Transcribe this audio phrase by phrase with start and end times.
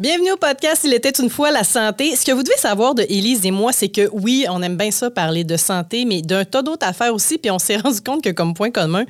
[0.00, 2.14] Bienvenue au podcast Il était une fois la santé.
[2.14, 4.92] Ce que vous devez savoir de Élise et moi, c'est que oui, on aime bien
[4.92, 7.36] ça parler de santé, mais d'un tas d'autres affaires aussi.
[7.36, 9.06] Puis on s'est rendu compte que comme point commun,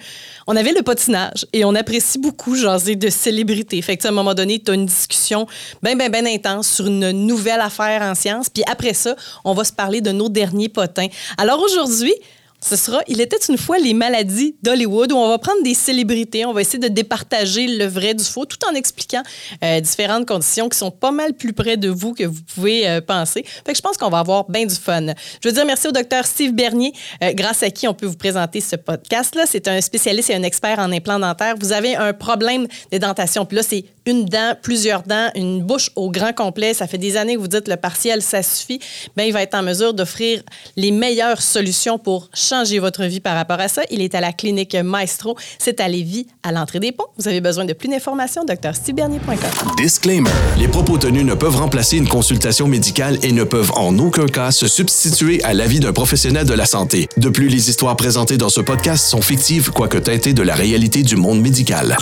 [0.47, 3.83] on avait le patinage et on apprécie beaucoup jaser de célébrités.
[3.83, 5.47] Fait que à un moment donné, tu as une discussion
[5.83, 8.49] bien, bien, bien intense sur une nouvelle affaire en sciences.
[8.49, 9.15] Puis après ça,
[9.45, 11.09] on va se parler de nos derniers potins.
[11.37, 12.15] Alors aujourd'hui,
[12.61, 16.45] ce sera Il était une fois les maladies d'Hollywood où on va prendre des célébrités,
[16.45, 19.23] on va essayer de départager le vrai du faux tout en expliquant
[19.63, 23.01] euh, différentes conditions qui sont pas mal plus près de vous que vous pouvez euh,
[23.01, 23.45] penser.
[23.67, 25.07] Je pense qu'on va avoir bien du fun.
[25.43, 28.17] Je veux dire merci au docteur Steve Bernier, euh, grâce à qui on peut vous
[28.17, 29.45] présenter ce podcast-là.
[29.47, 31.55] C'est un spécialiste et un expert en implants dentaires.
[31.61, 35.91] Vous avez un problème de dentation, puis là, c'est une dent, plusieurs dents, une bouche
[35.95, 36.75] au grand complet.
[36.75, 38.81] Ça fait des années que vous dites le partiel, ça suffit.
[39.17, 40.43] Bien, il va être en mesure d'offrir
[40.77, 43.83] les meilleures solutions pour changer votre vie par rapport à ça.
[43.91, 45.37] Il est à la clinique Maestro.
[45.59, 47.07] C'est à Lévis, à l'entrée des ponts.
[47.19, 49.37] Vous avez besoin de plus d'informations, drstibernier.com.
[49.77, 50.31] Disclaimer.
[50.59, 54.51] Les propos tenus ne peuvent remplacer une consultation médicale et ne peuvent en aucun cas
[54.51, 57.09] se substituer à l'avis d'un professionnel de la santé.
[57.17, 61.03] De plus, les histoires présentées dans ce podcast sont fictives, quoique teintées de la réalité
[61.03, 61.97] du monde médical.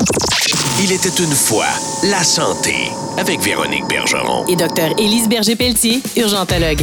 [0.83, 1.67] Il était une fois
[2.05, 4.47] la santé avec Véronique Bergeron.
[4.47, 6.83] Et docteur Élise Berger-Pelletier, urgentologue.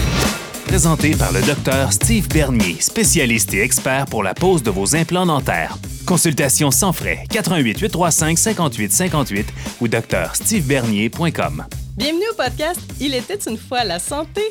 [0.68, 5.26] Présenté par le docteur Steve Bernier, spécialiste et expert pour la pose de vos implants
[5.26, 5.78] dentaires.
[6.06, 9.48] Consultation sans frais, 88 835 58 58
[9.82, 11.66] ou docteurstevebernier.com.
[11.96, 14.42] Bienvenue au podcast Il était une fois la santé.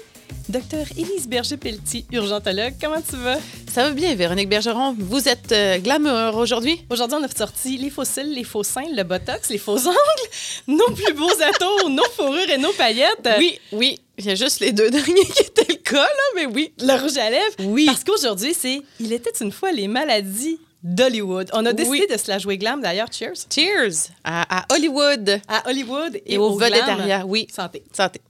[0.49, 3.39] Docteur Élise Berger-Pelletier, urgentologue, comment tu vas?
[3.73, 4.95] Ça va bien, Véronique Bergeron.
[4.99, 6.85] Vous êtes euh, glamour aujourd'hui?
[6.91, 10.29] Aujourd'hui, on a sorti les faux cils, les faux seins, le botox, les faux ongles,
[10.67, 13.29] nos plus beaux atours, nos fourrures et nos paillettes.
[13.39, 13.99] Oui, oui.
[14.19, 15.51] Il y a juste les deux derniers qui
[15.93, 16.73] cas, là, mais oui.
[16.81, 17.55] Le rouge à lèvres?
[17.61, 17.87] Oui.
[17.87, 21.49] Parce qu'aujourd'hui, c'est Il était une fois les maladies d'Hollywood.
[21.53, 23.09] On a décidé de se la jouer glam, d'ailleurs.
[23.13, 23.35] Cheers.
[23.55, 25.41] Cheers à, à Hollywood.
[25.49, 27.47] À Hollywood et, Et au vedettes derrière, oui.
[27.55, 27.85] Santé.
[27.93, 28.21] Santé.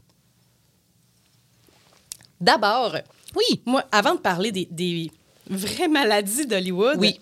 [2.41, 2.97] D'abord,
[3.37, 3.63] Oui.
[3.67, 5.11] moi, avant de parler des, des
[5.49, 7.19] vraies maladies d'Hollywood, Oui.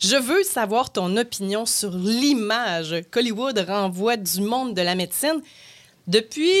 [0.00, 5.40] je veux savoir ton opinion sur l'image qu'Hollywood renvoie du monde de la médecine
[6.06, 6.54] depuis.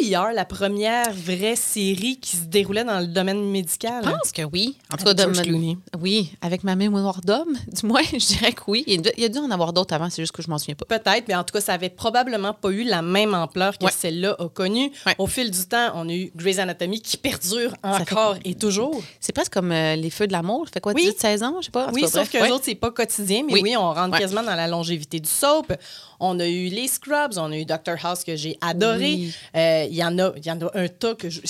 [0.00, 4.02] Hier la première vraie série qui se déroulait dans le domaine médical?
[4.04, 4.76] Je pense que oui.
[4.92, 8.84] En tout cas, de- oui, avec ma mémoire d'homme, du moins, je dirais que oui.
[8.86, 10.84] Il y a dû- en avoir d'autres avant, c'est juste que je m'en souviens pas.
[10.98, 13.92] Peut-être, mais en tout cas, ça avait probablement pas eu la même ampleur que Ouais.
[13.96, 14.90] celle-là a connue.
[15.06, 15.14] Ouais.
[15.18, 19.00] Au fil du temps, on a eu Grey's Anatomy qui perdure fait- encore et toujours.
[19.20, 20.66] C'est presque comme euh, les feux de l'amour.
[20.66, 21.02] Ça fait quoi, Oui.
[21.02, 21.54] 18 16 ans?
[21.60, 21.88] Je sais pas.
[21.92, 22.50] Oui, cas, sauf que ouais.
[22.50, 23.76] autres, c'est pas quotidien, mais oui, Oui.
[23.76, 25.72] on rentre quasiment dans la longévité du soap.
[26.20, 28.98] On a eu les Scrubs, on a eu Dr House que j'ai adoré.
[29.14, 29.34] Oui.
[29.56, 31.40] Euh, Il y en a, y en a un tas que je-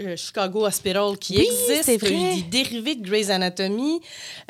[0.00, 2.00] euh, Chicago Hospital qui Oui, existe.
[2.02, 4.00] des dérivés de Grey's Anatomy.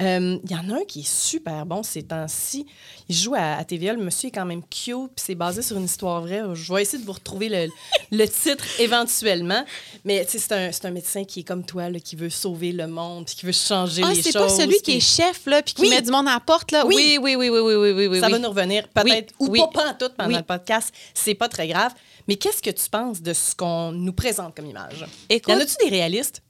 [0.00, 2.67] Euh, Il y en a un qui est super bon ces temps-ci.
[3.10, 3.64] Il joue à, à.
[3.70, 6.42] Le monsieur est quand même cute, puis c'est basé sur une histoire vraie.
[6.54, 7.69] Je vais essayer de vous retrouver le,
[8.10, 9.64] le titre éventuellement.
[10.04, 12.86] Mais c'est un, c'est un médecin qui est comme toi, là, qui veut sauver le
[12.86, 14.42] monde, qui veut changer Ah, les c'est choses.
[14.56, 15.91] pas celui qui est chef, là, puis qui Oui.
[15.91, 16.84] met du monde à la porte, là?
[16.86, 17.19] Oui.
[17.20, 20.10] Oui, oui, oui, oui, oui, oui, ça va nous revenir peut-être ou pas, en tout
[20.16, 20.92] pendant le podcast.
[21.14, 21.92] C'est pas très grave.
[22.26, 25.06] Mais qu'est-ce que tu penses de ce qu'on nous présente comme image?
[25.30, 26.42] Écoute- y en a-tu des réalistes?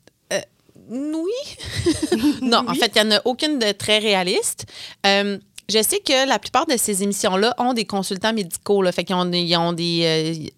[0.91, 1.33] Oui.
[2.43, 4.65] non, en fait, il n'y en a aucune de très réaliste.
[5.07, 5.39] Euh,
[5.71, 8.81] je sais que la plupart de ces émissions-là ont des consultants médicaux.
[8.83, 10.03] Là, fait qu'ils ont, des- ils ont des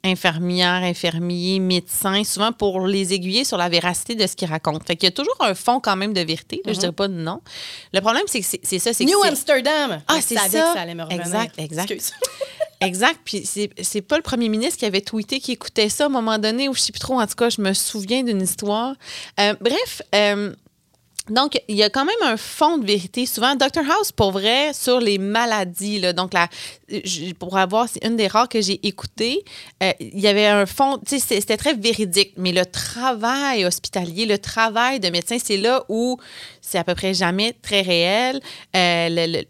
[0.05, 4.85] euh, infirmières, infirmiers, médecins, souvent pour les aiguiller sur la véracité de ce qu'ils racontent.
[4.87, 6.63] Fait qu'il y a toujours un fond quand même de vérité.
[6.65, 7.41] là, Je dirais pas non.
[7.93, 8.93] Le problème, c'est que c'est ça.
[8.93, 10.01] c'est que New Amsterdam!
[10.07, 10.45] Ah, c'est ça.
[10.47, 11.21] que ça allait me revenir.
[11.23, 11.91] Exact, exact.
[11.91, 12.13] Excuse.
[12.83, 13.21] Exact.
[13.27, 16.11] Puis c'est c'est pas le premier ministre qui avait tweeté qui écoutait ça à un
[16.11, 17.21] moment donné, ou je sais plus trop.
[17.21, 18.95] En tout cas, je me souviens d'une histoire.
[19.39, 20.01] Euh, bref.
[20.15, 20.55] euh,
[21.31, 23.25] donc, il y a quand même un fond de vérité.
[23.25, 26.49] Souvent, Dr House, pour vrai, sur les maladies, là, donc la,
[27.39, 29.45] pour avoir, c'est une des rares que j'ai écoutées,
[29.83, 34.25] euh, il y avait un fond, tu sais, c'était- très véridique, mais le travail hospitalier,
[34.27, 36.17] le travail de médecin, c'est là où
[36.61, 38.41] c'est à peu près jamais très réel.
[38.77, 39.45] Euh, le-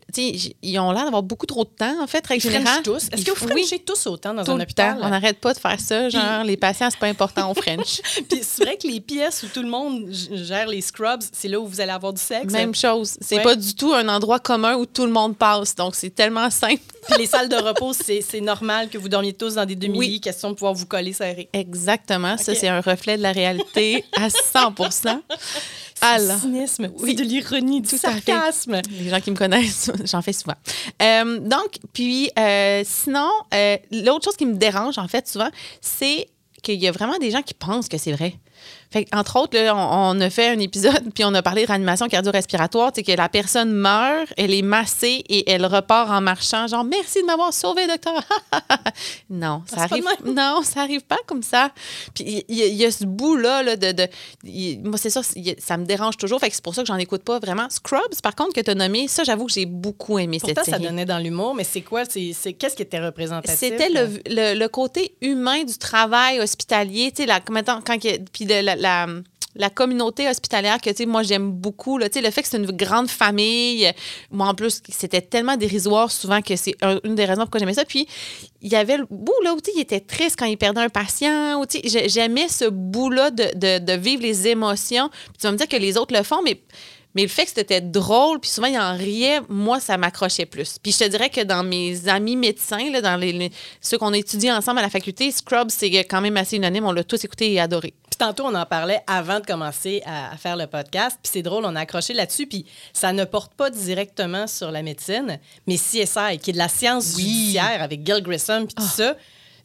[0.62, 2.82] ils ont l'air d'avoir beaucoup trop de temps, en fait, règle générale.
[2.82, 3.08] Tous.
[3.12, 4.98] Est-ce que vous Oui, Frenchez tous autant dans tout un le hôpital?
[4.98, 5.06] temps.
[5.06, 6.08] On n'arrête pas de faire ça.
[6.08, 8.00] Genre, les patients, c'est pas important au French.
[8.28, 11.60] Puis c'est vrai que les pièces où tout le monde gère les scrubs, c'est là
[11.60, 12.53] où vous allez avoir du sexe?
[12.53, 13.16] Même chose.
[13.20, 13.42] C'est Ouais.
[13.42, 15.74] pas du tout un endroit commun où tout le monde passe.
[15.74, 16.80] Donc, c'est tellement simple.
[17.09, 20.21] Puis les salles de repos, c'est normal que vous dormiez tous dans des demi-lits, Oui.
[20.21, 21.48] question de pouvoir vous coller serré.
[21.53, 22.36] Exactement.
[22.36, 25.22] Ça, c'est un reflet de la réalité à 100%
[26.03, 27.15] Alors, Du cynisme, Oui.
[27.15, 28.80] de l'ironie, du sarcasme.
[28.91, 30.54] les gens qui me connaissent, j'en fais souvent.
[31.03, 35.50] Euh, donc, puis, euh, sinon, euh, l'autre chose qui me dérange, en fait, souvent,
[35.80, 36.27] c'est
[36.62, 38.34] qu'il y a vraiment des gens qui pensent que c'est vrai.
[38.92, 41.69] Fait entre autres, là, on, on, a fait un épisode, puis on a parlé de
[41.69, 46.66] réanimation cardio-respiratoire, c'est que la personne meurt, elle est massée et elle repart en marchant,
[46.66, 48.21] genre merci de m'avoir sauvé, docteur.
[49.31, 50.04] non, ça arrive.
[50.25, 51.71] Non, ça arrive pas comme ça.
[52.15, 54.09] Puis il y, a ce bout-là là, de, de
[54.89, 55.22] moi c'est ça,
[55.59, 56.41] ça me dérange toujours.
[56.41, 57.69] Fait que c'est pour ça que j'en écoute pas vraiment.
[57.71, 60.65] Scrubs, par contre, que tu as nommé, ça, j'avoue que j'ai beaucoup aimé Pourtant, cette
[60.72, 60.83] série.
[60.83, 62.03] ça donnait dans l'humour, mais c'est quoi?
[62.04, 63.59] C'est, qu'est-ce qui était représentatif?
[63.59, 67.13] C'était le, le, côté humain du travail hospitalier.
[67.13, 67.98] Tu sais, quand,
[68.33, 71.98] puis la, la communauté hospitalière que, tu sais, moi, j'aime beaucoup.
[71.98, 73.91] Là, le fait que c'est une grande famille.
[74.30, 76.74] Moi, en plus, c'était tellement dérisoire souvent que c'est
[77.04, 77.84] une des raisons pourquoi j'aimais ça.
[77.84, 78.06] Puis,
[78.62, 81.62] il y avait le bout, là, où, il était triste quand il perdait un patient.
[81.84, 85.09] J'aimais ce bout-là de, de, de, vivre les émotions.
[85.09, 86.60] Puis, tu vas me dire que les autres le font, mais
[87.15, 90.78] mais le fait que c'était drôle, puis souvent, il en riait, moi, ça m'accrochait plus.
[90.80, 94.16] Puis je te dirais que dans mes amis médecins, là, dans les, ceux qu'on a
[94.16, 96.86] étudiés ensemble à la faculté, Scrubs, c'est quand même assez unanime.
[96.86, 97.95] On l'a tous écouté et adoré.
[98.09, 101.18] Puis tantôt, on en parlait avant de commencer à, faire le podcast.
[101.22, 102.47] Puis c'est drôle, on a accroché là-dessus.
[102.47, 106.68] Puis ça ne porte pas directement sur la médecine, mais CSI, qui est de la
[106.68, 108.97] science judiciaire avec Gil Grissom, puis tout ah.
[108.97, 109.16] ça.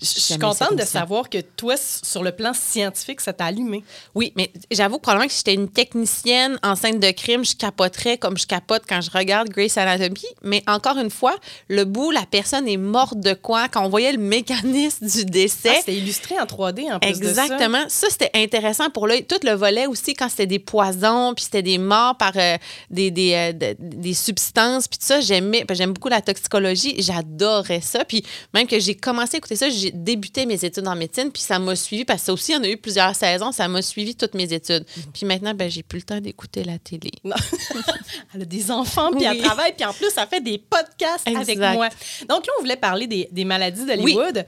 [0.02, 3.84] Je suis contente de savoir que toi, sur le plan scientifique, ça t'a allumé.
[4.14, 8.18] Oui, mais j'avoue probablement que si j'étais une technicienne en scène de crime, je capoterais
[8.18, 10.26] comme je capote quand je regarde Grace Anatomy.
[10.44, 11.36] Mais encore une fois,
[11.70, 13.68] le bout, la personne est morte de quoi?
[13.68, 15.70] Quand on voyait le mécanisme du décès.
[15.72, 17.84] Ah, c'était illustré en 3D en plus Exactement.
[17.84, 19.26] De ça, ça c'était intéressant pour l'œil.
[19.26, 22.58] Tout le volet aussi, quand c'était des poisons, puis c'était des morts par euh,
[22.90, 25.66] des, des, euh, des, substances, puis tout ça, j'aimais.
[25.72, 26.96] J'aime beaucoup la toxicologie.
[27.02, 28.06] J'adorais ça.
[28.06, 31.42] Puis même que j'ai commencé à écouter ça, j'ai débuté mes études en médecine, puis
[31.42, 33.68] ça m'a suivi, parce que ça aussi, il y en a eu plusieurs saisons, ça
[33.68, 34.86] m'a suivi toutes mes études.
[34.98, 35.04] Mhm.
[35.14, 37.12] Puis maintenant, ben, j'ai plus le temps d'écouter la télé.
[38.34, 41.58] elle a des enfants, puis elle travaille, puis en plus, elle fait des podcasts avec
[41.58, 41.90] moi.
[42.30, 44.46] Donc là, on voulait parler des, des maladies d'Hollywood.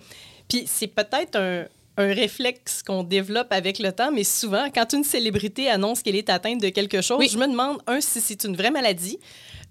[0.48, 1.66] Puis c'est peut-être un,
[1.98, 6.30] un réflexe qu'on développe avec le temps, mais souvent, quand une célébrité annonce qu'elle est
[6.30, 9.20] atteinte de quelque chose, je me demande, un, si c'est une vraie maladie,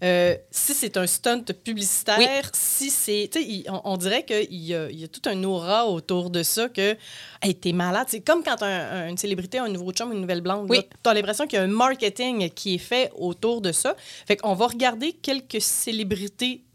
[0.05, 3.31] euh, si c'est un stunt publicitaire, si c'est.
[3.69, 4.75] On, on, dirait qu'il y, y,
[5.05, 6.97] a tout un aura autour de ça que
[7.41, 8.07] hey, t'es malade.
[8.11, 10.67] C'est comme quand une célébrité a un nouveau chum, une nouvelle blonde.
[10.69, 10.81] Oui.
[11.03, 13.97] Tu as l'impression qu'il y a un marketing qui est fait autour de ça.
[14.27, 16.66] Fait qu'on va regarder quelques célébrités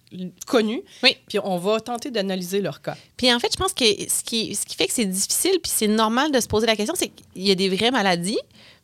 [0.45, 1.15] connues, oui.
[1.27, 2.95] puis on va tenter d'analyser leur cas.
[3.17, 5.71] Puis en fait, je pense que ce qui, ce qui fait que c'est difficile, puis
[5.73, 8.39] c'est normal de se poser la question, c'est qu'il y a des vraies maladies,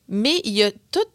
[0.09, 1.07] mais il y a toutes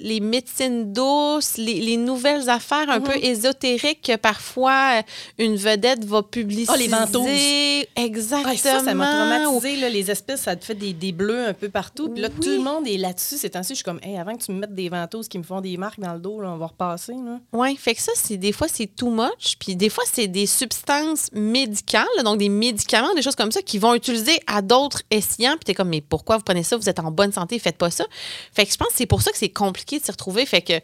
[0.00, 3.24] les médecines douces, les, nouvelles affaires un peu mhm.
[3.24, 5.02] ésotériques que parfois euh,
[5.38, 6.70] une vedette va publiciser.
[6.72, 7.86] Oh, les ventouses.
[7.96, 8.56] Exactement.
[8.56, 9.76] ça, ça m'a traumatisé.
[9.76, 12.08] Là, les espèces, ça te fait des, des bleus un peu partout.
[12.10, 13.36] Puis là, tout le monde est là-dessus.
[13.38, 15.42] C'est ainsi, je suis comme, hey, avant que tu me mettes des ventouses qui me
[15.42, 17.14] font des marques dans le dos, là, on va repasser.
[17.52, 19.56] Oui, fait que ça, c'est des fois, c'est too much.
[19.58, 23.78] Puis des fois, c'est des substances médicales, donc des médicaments, des choses comme ça, qui
[23.78, 25.54] vont utiliser à d'autres escients.
[25.56, 26.76] Puis t'es comme, mais pourquoi vous prenez ça?
[26.76, 28.04] Vous êtes en bonne santé, faites pas ça.
[28.52, 30.46] Fait que je pense que c'est pour ça que c'est compliqué de s'y retrouver.
[30.46, 30.80] Fait que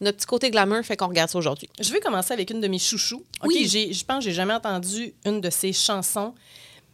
[0.00, 1.68] notre petit côté glamour fait qu'on regarde ça aujourd'hui.
[1.80, 3.24] Je vais commencer avec une de mes chouchous.
[3.44, 3.66] Oui.
[3.68, 6.34] je pense que j'ai jamais entendu une de ses chansons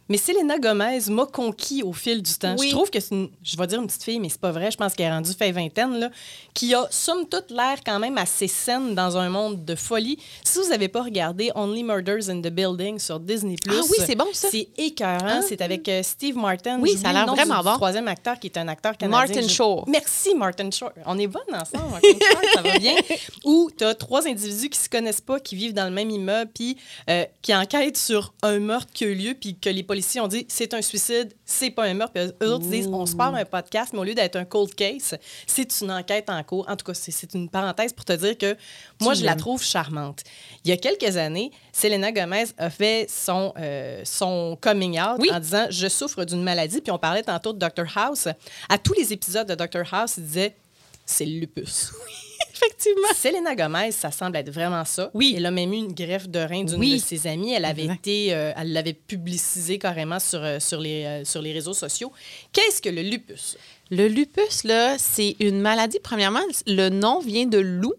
[0.09, 2.55] mais Selena Gomez m'a conquis au fil du temps.
[2.61, 4.69] Je trouve que c'est une, je vais dire une petite fille, mais c'est pas vrai.
[4.69, 6.09] Je pense qu'elle est rendue fait vingtaine, là,
[6.53, 10.19] qui a, somme toute, l'air quand même assez saine dans un monde de folie.
[10.43, 14.15] Si vous n'avez pas regardé Only Murders in the Building sur Disney+, ah oui, c'est
[14.15, 14.49] bon, ça.
[14.51, 15.39] C'est écœurant.
[15.39, 15.41] Ah.
[15.47, 16.79] C'est avec euh, Steve Martin.
[16.81, 17.73] Oui, ça a l'air vraiment bon.
[17.75, 19.35] troisième acteur qui est un acteur canadien.
[19.35, 19.85] Martin Shaw.
[19.87, 20.89] Merci, Martin Shaw.
[21.05, 22.95] On est bonnes ensemble, Martin Shaw, ça va bien.
[23.45, 26.51] Ou tu as trois individus qui se connaissent pas, qui vivent dans le même immeuble,
[26.53, 26.77] puis
[27.09, 30.27] euh, qui enquêtent sur un meurtre qui a eu lieu, puis que les policiers ont
[30.27, 32.13] dit c'est un suicide, c'est pas un meurtre.
[32.13, 34.73] Puis eux autres disent on se parle un podcast, mais au lieu d'être un cold
[34.73, 36.65] case, c'est une enquête en cours.
[36.67, 38.57] En tout cas, c'est une parenthèse pour te dire que
[38.99, 40.21] moi, je la trouve charmante.
[40.65, 45.39] Il y a quelques années, Selena Gomez a fait son, euh, son coming out en
[45.39, 46.81] disant Je souffre d'une maladie.
[46.81, 47.85] Puis on parlait tantôt de Dr.
[47.95, 48.27] House.
[48.69, 49.93] À tous les épisodes de Dr.
[49.93, 50.55] House, il disait
[51.05, 51.91] C'est le lupus.
[52.53, 53.07] Effectivement.
[53.15, 55.09] Selena Gomez, ça semble être vraiment ça.
[55.13, 55.33] Oui.
[55.35, 57.53] Elle a même eu une greffe de rein d'une de ses amies.
[57.53, 61.51] Elle avait été, euh, elle l'avait publicisé carrément sur, euh, sur, les, euh, sur les
[61.51, 62.11] réseaux sociaux.
[62.51, 63.57] Qu'est-ce que le lupus?
[63.91, 65.99] Le lupus, là, c'est une maladie.
[66.01, 67.93] Premièrement, le nom vient de loup.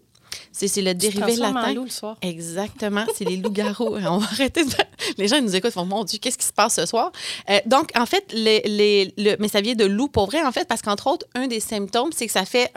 [0.55, 1.73] C'est le dérivé latin.
[1.73, 2.17] loup le soir.
[2.21, 3.97] Exactement, c'est les loups-garous.
[4.07, 4.71] On va arrêter de...
[5.17, 7.11] Les gens ils nous écoutent, ils font Mon Dieu, qu'est-ce qui se passe ce soir?
[7.49, 9.35] Euh, donc, en fait, les, les, le...
[9.39, 12.11] mais ça vient de loup pour vrai, en fait, parce qu'entre autres, un des symptômes,
[12.15, 12.71] c'est que ça fait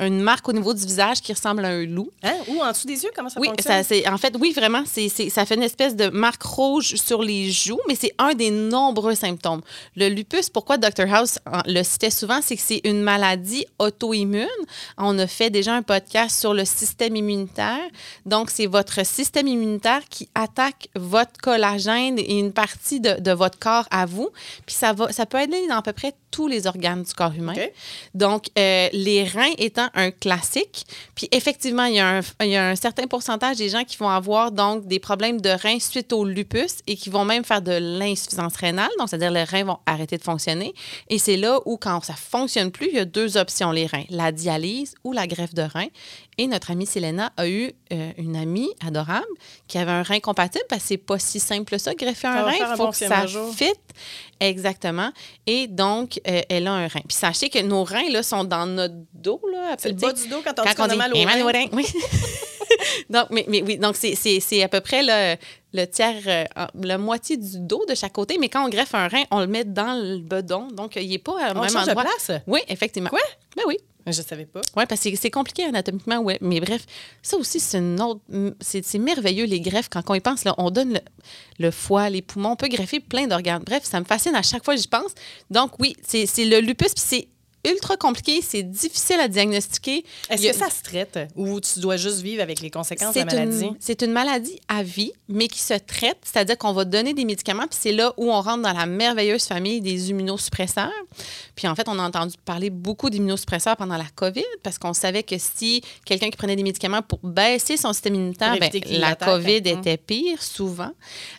[0.00, 2.10] une marque au niveau du visage qui ressemble à un loup.
[2.22, 2.34] Hein?
[2.48, 3.84] Ou en dessous des yeux, comment ça oui, fonctionne?
[3.84, 7.50] Ça, en fait, oui, vraiment, c'est ça fait une espèce de marque rouge sur les
[7.50, 9.60] joues, mais c'est un des nombreux symptômes.
[9.96, 11.12] Le lupus, pourquoi Dr.
[11.12, 14.46] House le citait souvent, c'est que c'est une maladie auto-immune.
[14.98, 17.88] On a fait déjà un podcast sur le système système immunitaire.
[18.26, 23.58] Donc, c'est votre système immunitaire qui attaque votre collagène et une partie de, de votre
[23.58, 24.30] corps à vous.
[24.66, 27.34] Puis ça, va, ça peut aller dans à peu près tous les organes du corps
[27.34, 27.54] humain.
[28.14, 30.86] Donc, euh, les reins étant un classique.
[31.14, 33.96] Puis, effectivement, il y, a un, il y a un certain pourcentage des gens qui
[33.98, 37.60] vont avoir donc des problèmes de reins suite au lupus et qui vont même faire
[37.60, 38.90] de l'insuffisance rénale.
[38.98, 40.74] Donc, c'est-à-dire les reins vont arrêter de fonctionner.
[41.10, 44.04] Et c'est là où, quand ça fonctionne plus, il y a deux options, les reins,
[44.08, 45.88] la dialyse ou la greffe de rein.
[46.38, 49.26] Et notre amie Selena a eu euh, une amie adorable
[49.68, 52.44] qui avait un rein compatible parce que c'est pas si simple ça, greffer un Ça
[52.44, 52.52] rein.
[52.58, 53.74] Il faut bon que ça fit.
[54.40, 55.10] Exactement.
[55.46, 57.00] Et donc, euh, elle a un rein.
[57.06, 59.76] Puis sachez que nos reins, là, sont dans notre dos, là.
[59.78, 61.52] C'est le bas du dos quand on quand dit on a dit mal au rein.
[61.52, 61.86] rein, oui.
[63.10, 65.36] donc, mais, mais oui, donc c'est- c'est c'est à peu près le,
[65.74, 68.38] le tiers, euh, la moitié du dos de chaque côté.
[68.38, 70.68] Mais quand on greffe un rein, on le met dans le bedon.
[70.68, 72.04] Donc, il n'est pas au On même change de endroit.
[72.04, 72.30] place?
[72.46, 73.10] Oui, effectivement.
[73.10, 73.20] Quoi?
[73.56, 73.76] Ben oui.
[74.04, 74.60] Je savais pas.
[74.76, 76.36] Oui, parce que c'est- compliqué anatomiquement, ouais.
[76.40, 76.84] Mais bref,
[77.22, 78.20] ça aussi, c'est une autre.
[78.60, 79.88] C'est c'est merveilleux, les greffes.
[79.88, 81.00] Quand on y pense, là, on donne le,
[81.60, 83.62] le foie, les poumons, on peut greffer plein d'organes.
[83.64, 85.12] Bref, ça me fascine à chaque fois que j'y pense.
[85.50, 87.28] Donc, oui, c'est c'est le lupus, puis c'est
[87.64, 90.04] ultra compliqué, c'est difficile à diagnostiquer.
[90.28, 93.24] Est-ce que ça se traite ou tu dois juste vivre avec les conséquences de la
[93.26, 93.70] maladie?
[93.80, 97.66] c'est une maladie à vie, mais qui se traite, c'est-à-dire qu'on va donner des médicaments,
[97.68, 100.90] puis c'est là où on rentre dans la merveilleuse famille des immunosuppresseurs.
[101.54, 105.22] Puis en fait, on a entendu parler beaucoup d'immunosuppresseurs pendant la COVID, parce qu'on savait
[105.22, 109.28] que si quelqu'un qui prenait des médicaments pour baisser son système immunitaire, ben, la l'attaque,
[109.28, 109.78] COVID hein.
[109.78, 110.92] était pire, souvent.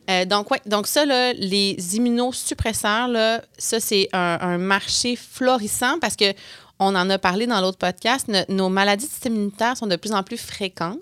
[0.10, 5.98] Euh, donc, ouais, donc ça, là, les immunosuppresseurs, là, ça, c'est un, un marché florissant
[6.00, 6.36] parce que
[6.84, 8.28] on en a parlé dans l'autre podcast.
[8.28, 11.00] no- nos maladies de système immunitaire sont de plus en plus fréquentes.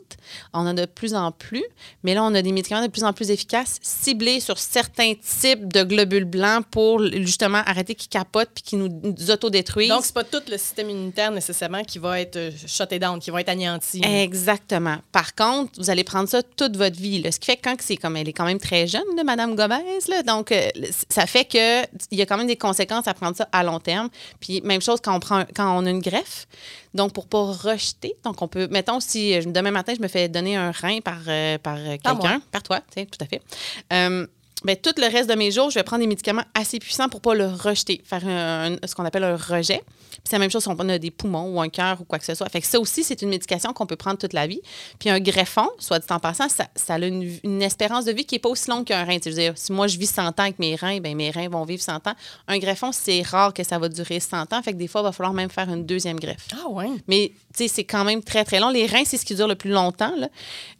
[0.53, 1.63] On en a de plus en plus.
[2.03, 5.67] Mais là, on a des médicaments de plus en plus efficaces, ciblés sur certains types
[5.71, 9.89] de globules blancs pour justement arrêter qu'ils capotent puis qu'ils nous, nous autodétruisent.
[9.89, 13.31] Donc, c'est pas tout le système immunitaire nécessairement qui va être euh, shut down, qui
[13.31, 14.01] va être anéanti.
[14.03, 14.97] Exactement.
[15.11, 17.21] Par contre, vous allez prendre ça toute votre vie.
[17.21, 17.31] là.
[17.31, 19.55] Ce qui fait que quand c'est comme elle est quand même très jeune, là, Madame
[19.55, 20.69] Gomez, là, donc euh,
[21.09, 23.79] ça fait que il y a quand même des conséquences à prendre ça à long
[23.79, 24.09] terme.
[24.39, 26.47] Puis même chose quand on prend quand on a une greffe.
[26.93, 30.27] Donc pour pas rejeter, donc on peut mettons si euh, demain matin je me fais
[30.27, 33.41] donner un rein par euh, par euh, quelqu'un, par toi, tu sais, tout à fait.
[33.93, 34.27] Euh,
[34.81, 37.33] tout le reste de mes jours, je vais prendre des médicaments assez puissants pour pas
[37.33, 39.81] le rejeter, faire un- un- ce qu'on appelle un rejet.
[40.23, 42.25] C'est la même chose si on a des poumons ou un cœur ou quoi que
[42.25, 42.47] ce soit.
[42.49, 44.61] Fait que ça aussi, c'est une médication qu'on peut prendre toute la vie.
[44.99, 48.25] Puis un greffon, soit dit en passant, ça, ça a une, une espérance de vie
[48.25, 49.17] qui n'est pas aussi longue qu'un rein.
[49.17, 51.15] Tu sais, Je veux dire, si moi je vis 100 ans avec mes reins, ben
[51.15, 52.13] mes reins vont vivre 100 ans.
[52.47, 54.61] Un greffon, c'est rare que ça va durer 100 ans.
[54.61, 56.47] Fait que des fois, il va falloir même faire une deuxième greffe.
[56.53, 56.89] Ah ouais.
[57.07, 58.69] Mais tu sais, c'est quand même très, très long.
[58.69, 60.13] Les reins, c'est ce qui dure le plus longtemps.
[60.17, 60.27] là.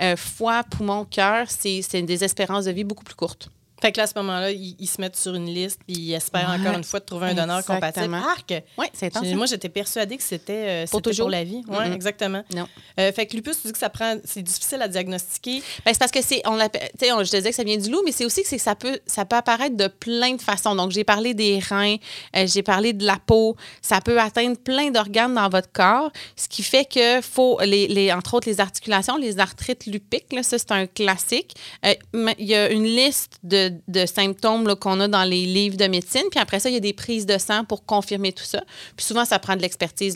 [0.03, 3.49] Euh, foie, poumon, cœur, c'est c'est des espérances de vie beaucoup plus courtes.
[3.81, 6.13] Fait que là, à ce moment-là, ils, ils se mettent sur une liste puis ils
[6.13, 6.59] espèrent Ouais.
[6.59, 8.13] encore une fois de trouver un donneur compatible.
[8.15, 8.53] Arc!
[8.77, 9.21] Oui, c'est hein?
[9.35, 11.61] Moi, j'étais persuadée que c'était euh, Pour pour la vie.
[11.67, 12.43] Oui, exactement.
[12.55, 12.67] Non.
[12.99, 15.61] Euh, fait que lupus, tu dis que ça prend, c'est difficile à diagnostiquer.
[15.85, 17.63] Ben, c'est parce que c'est, on l'appelle, tu sais, on- je te disais que ça
[17.63, 20.41] vient du loup, mais c'est aussi que, ça peut, ça peut apparaître de plein de
[20.41, 20.75] façons.
[20.75, 21.95] Donc, j'ai parlé des reins,
[22.35, 23.55] euh, j'ai parlé de la peau.
[23.81, 28.11] Ça peut atteindre plein d'organes dans votre corps, ce qui fait que faut, les, les,
[28.11, 31.55] entre autres, les articulations, les arthrites lupiques, là, ça, c'est un classique.
[31.85, 31.93] Euh,
[32.37, 36.23] il y a une liste de, de symptômes qu'on a dans les livres de médecine,
[36.29, 38.61] puis après ça, il y a des prises de sang pour confirmer tout ça.
[38.95, 40.15] Puis souvent, ça prend de l'expertise.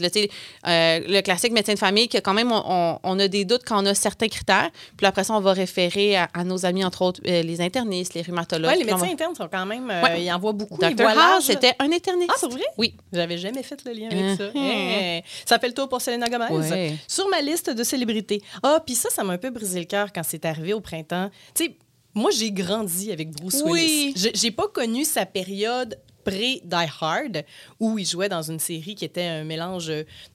[0.67, 3.63] euh, le classique médecin de famille, que quand même, on, on- on a des doutes
[3.65, 4.69] quand on a certains critères.
[4.97, 8.13] Puis après ça, on va référer à, à nos amis, entre autres, euh, les internistes,
[8.13, 8.71] les rhumatologues.
[8.71, 9.89] Ouais, les médecins va- internes sont quand même.
[9.89, 10.24] euh, Ouais.
[10.24, 10.77] Ils en voient beaucoup.
[10.77, 10.93] Dr.
[11.03, 11.43] l'âge.
[11.43, 12.31] c'était un interniste.
[12.33, 12.63] Ah, c'est vrai?
[12.77, 12.93] Oui.
[13.13, 14.45] J'avais jamais fait le lien avec ça.
[14.53, 14.63] Mhm.
[14.63, 15.24] Hey.
[15.45, 16.45] Ça fait le tour pour Selena Gomez.
[16.51, 16.95] Ouais.
[17.07, 18.41] Sur ma liste de célébrités.
[18.63, 21.29] Ah, puis ça, ça m'a un peu brisé le cœur quand c'est arrivé au printemps.
[21.53, 21.75] Tu sais,
[22.15, 23.72] moi, j'ai grandi avec Bruce Oui.
[23.72, 24.13] Willis.
[24.15, 27.43] Je- J'ai pas connu sa période pré-Die Hard,
[27.79, 29.88] où il jouait dans une série qui était un mélange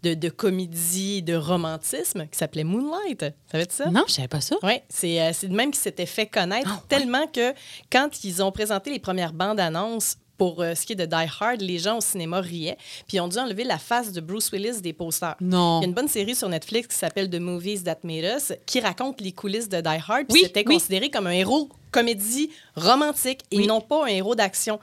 [0.04, 3.25] de, de comédie de romantisme, qui s'appelait Moonlight.
[3.50, 3.90] Savais-tu ça?
[3.90, 4.54] Non, je savais pas ça.
[4.62, 6.82] Oui, c'est euh, c'est de même qui s'était fait connaître Ah, ouais.
[6.88, 7.52] tellement que
[7.90, 11.28] quand ils ont présenté les premières bandes annonces pour euh, ce qui est de Die
[11.38, 14.50] Hard, les gens au cinéma riaient, puis ils ont dû enlever la face de Bruce
[14.50, 15.37] Willis des posters.
[15.38, 15.80] Non.
[15.80, 18.54] Il y a une bonne série sur Netflix qui s'appelle The Movies That Made Us
[18.64, 20.25] qui raconte les coulisses de Die Hard.
[20.28, 20.76] puis Oui, c'était oui.
[20.76, 23.66] considéré comme un héros comédie romantique et Oui.
[23.66, 24.80] non pas un héros d'action.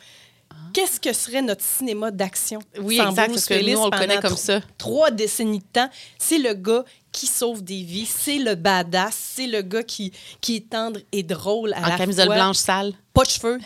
[0.74, 3.86] Qu'est-ce que serait notre cinéma d'action Oui, sans exact, Bruce parce que Willis nous, on
[3.90, 4.62] le connaît comme ça.
[4.78, 5.90] Trois décennies de temps?
[6.20, 10.12] C'est le gars qui sauve des vies, c'est le badass, c'est le gars qui,
[10.42, 12.36] qui est tendre et drôle à En la camisole fois.
[12.36, 12.94] blanche sale.
[13.14, 13.60] Pas de cheveux.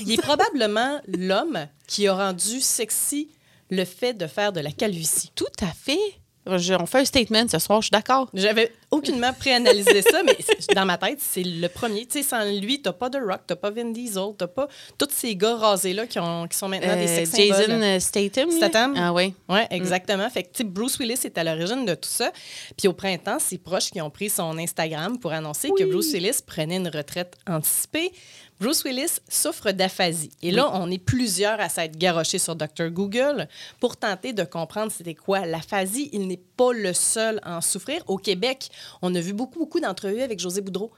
[0.00, 3.28] Il est probablement l'homme qui a rendu sexy
[3.70, 5.30] le fait de faire de la calvitie.
[5.34, 5.98] Tout à fait.
[6.46, 8.28] On fait un statement ce soir, je suis d'accord.
[8.34, 10.36] J'avais aucunement préanalysé ça, mais
[10.74, 12.06] dans ma tête, c'est le premier.
[12.06, 15.08] Tu sais, sans lui, t'as pas The Rock, t'as pas Vin Diesel, t'as pas tous
[15.10, 17.82] ces gars rasés-là qui, ont- qui sont maintenant des Euh, sex Jason symboles.
[17.82, 18.94] euh, Statham.
[18.96, 19.34] Ah oui.
[19.48, 20.28] Oui, exactement.
[20.30, 22.30] Fait que, tu sais, Bruce Willis est à l'origine de tout ça.
[22.78, 26.38] Puis au printemps, ses proches qui ont pris son Instagram pour annoncer que Bruce Willis
[26.46, 28.12] prenait une retraite anticipée.
[28.60, 30.30] Bruce Willis souffre d'aphasie.
[30.42, 32.88] Et là, on est plusieurs à s'être garochés sur Dr.
[32.90, 33.48] Google
[33.80, 36.08] pour tenter de comprendre c'était quoi l'aphasie.
[36.12, 38.02] Il n'est pas le seul à en souffrir.
[38.06, 38.68] Au Québec,
[39.02, 40.90] on a vu beaucoup, beaucoup d'entrevues avec José Boudreau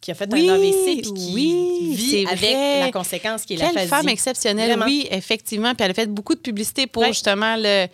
[0.00, 2.80] qui a fait Oui, un AVC puis qui oui, vit avec vrai.
[2.80, 3.88] la conséquence qui est Quelle l'aphasie.
[3.88, 4.84] femme exceptionnelle, Vraiment.
[4.84, 5.74] oui, effectivement.
[5.74, 7.08] Puis elle a fait beaucoup de publicité pour Ouais.
[7.08, 7.86] justement le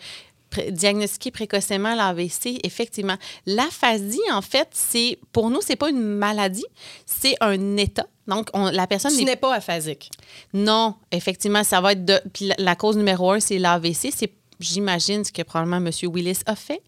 [0.49, 3.15] pré- diagnostiquer précocement l'AVC, effectivement.
[3.45, 6.65] L'aphasie, en fait, c'est pour nous, c'est pas une maladie,
[7.05, 8.07] c'est un état.
[8.27, 10.09] Donc, on- la personne Tu n'est n'es pas aphasique.
[10.53, 12.19] Non, effectivement, ça va être de.
[12.33, 14.11] Puis la, la cause numéro un, c'est l'AVC.
[14.15, 15.91] C'est J'imagine ce que probablement M.
[16.13, 16.81] Willis a fait,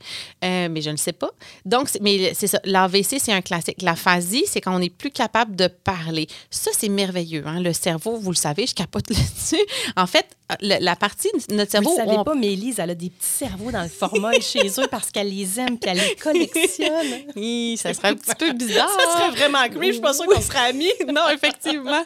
[0.44, 1.30] euh, mais je ne sais pas.
[1.66, 2.60] Donc, mais c'est ça.
[2.64, 3.82] L'AVC, c'est un classique.
[3.82, 6.28] L'aphasie, c'est quand on n'est plus capable de parler.
[6.50, 7.44] Ça, c'est merveilleux.
[7.46, 7.60] hein.
[7.62, 9.62] Le cerveau, vous le savez, je capote là-dessus.
[9.96, 10.26] En fait,
[10.62, 11.92] le- la partie de notre Vous cerveau.
[11.92, 14.68] ne savez on- pas, mais Elise, elle a des petits cerveaux dans le formol chez
[14.80, 17.08] eux parce qu'elle les aime et elle les collectionne.
[17.36, 18.90] Hi, ça serait un petit peu bizarre.
[18.90, 19.88] Ça serait vraiment creepy.
[19.88, 20.92] Je suis pas sûre qu'on serait amis.
[21.08, 22.04] non, effectivement.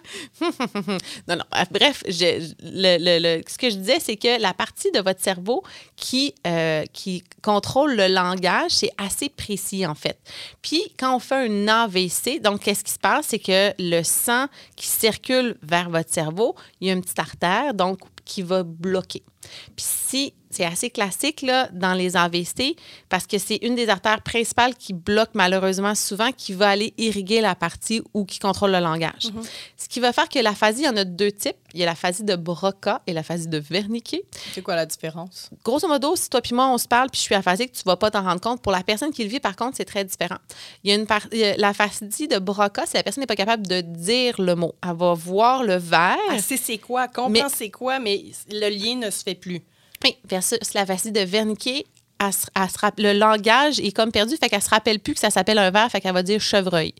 [1.27, 1.43] non, non.
[1.71, 5.50] Bref, je- le- le- ce que je disais, c'est que la partie de votre cerveau
[5.95, 10.17] qui, euh, qui contrôle le langage, c'est assez précis, en fait.
[10.61, 13.27] Puis, quand on fait un AVC, donc, qu'est-ce qui se passe?
[13.29, 17.73] C'est que le sang qui circule vers votre cerveau, il y a une petite artère,
[17.73, 19.23] donc, qui va bloquer.
[19.75, 22.75] Puis si c'est assez classique là, dans les AVC
[23.09, 27.41] parce que c'est une des artères principales qui bloque malheureusement souvent, qui va aller irriguer
[27.41, 29.29] la partie ou qui contrôle le langage.
[29.77, 31.55] Ce qui va faire que l'aphasie, il y en a deux types.
[31.73, 34.21] Il y a l'aphasie de Broca et l'aphasie de Wernicke.
[34.53, 35.49] C'est quoi la différence?
[35.63, 37.95] Grosso modo, si toi puis moi, on se parle puis je suis aphasique, tu vas
[37.95, 38.61] pas t'en rendre compte.
[38.61, 40.37] Pour la personne qui le vit, par contre, c'est très différent.
[40.83, 41.07] Il y a une
[41.57, 44.75] l'aphasie de Broca, c'est la personne n'est pas capable de dire le mot.
[44.83, 46.17] Elle va voir le verre.
[46.31, 49.61] Elle sait c'est quoi, comprend c'est quoi, mais le lien ne se fait plus.
[50.03, 51.85] Oui, versus la facile de Wernicke,
[52.23, 55.19] elle se- elle se le langage est comme perdu, fait qu'elle se rappelle plus que
[55.19, 56.93] ça s'appelle un verre, fait qu'elle va dire chevreuil.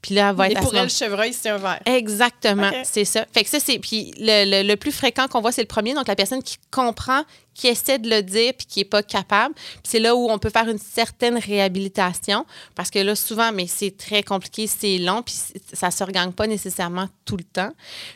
[0.00, 1.80] Puis là, elle va être à pour elle, le chevreuil, c'est un verre.
[1.84, 3.26] Exactement, c'est ça.
[3.32, 3.78] Fait que ça, c'est.
[3.78, 5.92] Puis le, le- le plus fréquent qu'on voit, c'est le premier.
[5.94, 7.22] Donc, la personne qui comprend,
[7.54, 9.54] qui essaie de le dire, puis qui n'est pas capable.
[9.82, 12.46] C'est là où on peut faire une certaine réhabilitation.
[12.74, 15.34] Parce que là, souvent, mais c'est très compliqué, c'est long, puis
[15.72, 17.70] ça ne se regagne pas nécessairement tout le temps.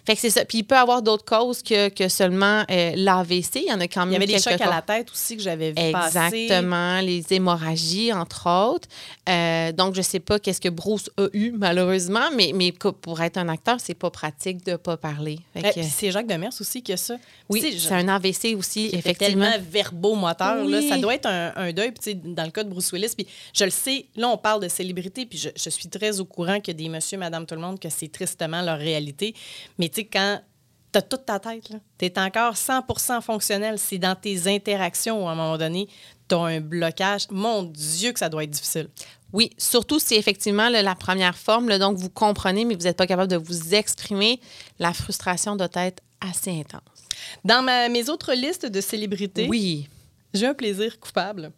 [0.05, 0.45] Fait que c'est ça.
[0.45, 3.57] Puis il peut y avoir d'autres causes que, que seulement euh, l'AVC.
[3.57, 5.37] Il y en a quand même Il y avait des chocs à la tête aussi
[5.37, 6.19] que j'avais vu passer.
[6.19, 8.89] Exactement, les hémorragies, entre autres.
[9.29, 13.37] Euh, donc, je sais pas qu'est-ce que Bruce a eu, malheureusement, mais, mais pour être
[13.37, 15.39] un acteur, c'est pas pratique de pas parler.
[15.55, 17.17] Puis c'est Jacques Demers aussi qui a ça.
[17.49, 19.26] oui, c'est un AVC aussi, effectivement.
[19.27, 20.65] Tellement verbomoteur.
[20.65, 21.93] Là, ça doit être un, un deuil.
[21.93, 24.69] Puis, dans le cas de Bruce Willis, puis je le sais, là, on parle de
[24.69, 27.79] célébrité, puis je, je suis très au courant a des monsieur, madame, tout le monde,
[27.79, 29.35] que c'est tristement leur réalité.
[29.79, 30.41] Mais tu sais, quand
[30.93, 35.29] tu as toute ta tête, tu es encore 100% fonctionnel, c'est dans tes interactions où,
[35.29, 35.89] à un moment donné,
[36.29, 37.27] tu as un blocage.
[37.31, 38.89] Mon Dieu, que ça doit être difficile.
[39.33, 42.97] Oui, surtout si effectivement là, la première forme, là, donc vous comprenez, mais vous n'êtes
[42.97, 44.41] pas capable de vous exprimer,
[44.79, 46.96] la frustration doit être assez intense.
[47.45, 49.89] Dans ma- mes autres listes de célébrités, Oui.
[50.35, 51.53] J'ai un plaisir coupable.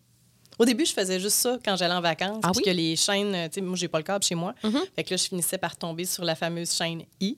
[0.58, 2.40] Au début, je faisais juste ça quand j'allais en vacances.
[2.42, 2.62] Ah oui?
[2.64, 4.54] que les chaînes, tu sais, moi, j'ai pas le câble chez moi.
[4.62, 4.80] Mhm.
[4.96, 7.36] Fait que là, je finissais par tomber sur la fameuse chaîne I.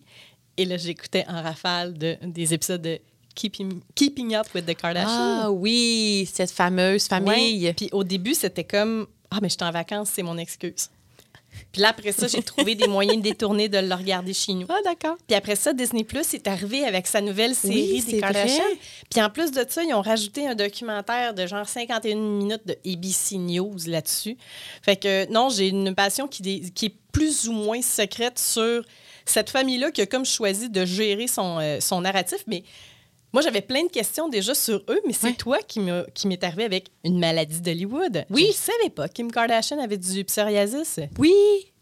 [0.56, 2.98] Et là, j'écoutais en rafale de, des épisodes de
[3.34, 5.08] Keeping, Keeping Up with the Kardashians.
[5.44, 7.64] Ah oui, cette fameuse famille.
[7.66, 7.72] Ouais.
[7.74, 10.90] Puis au début, c'était comme Ah, mais je suis en vacances, c'est mon excuse.
[11.72, 14.66] Puis là, après ça, j'ai trouvé des moyens détournés de le regarder chez nous.
[14.68, 15.16] Ah, d'accord.
[15.26, 18.64] Puis après ça, Disney Plus est arrivé avec sa nouvelle série Oui, des Kardashians.
[19.10, 22.76] Puis en plus de ça, ils ont rajouté un documentaire de genre 51 minutes de
[22.86, 24.36] ABC News là-dessus.
[24.82, 28.84] Fait que non, j'ai une passion qui est plus ou moins secrète sur
[29.24, 32.38] cette famille-là qui a comme choisi de gérer son, euh, son narratif.
[32.46, 32.64] Mais
[33.32, 35.32] moi, j'avais plein de questions déjà sur eux, mais c'est Ouais.
[35.34, 38.24] toi qui m'est arrivé avec une maladie d'Hollywood.
[38.30, 38.42] Oui.
[38.44, 39.08] Je ne savais pas.
[39.08, 40.98] Kim Kardashian avait du psoriasis.
[41.18, 41.32] Oui,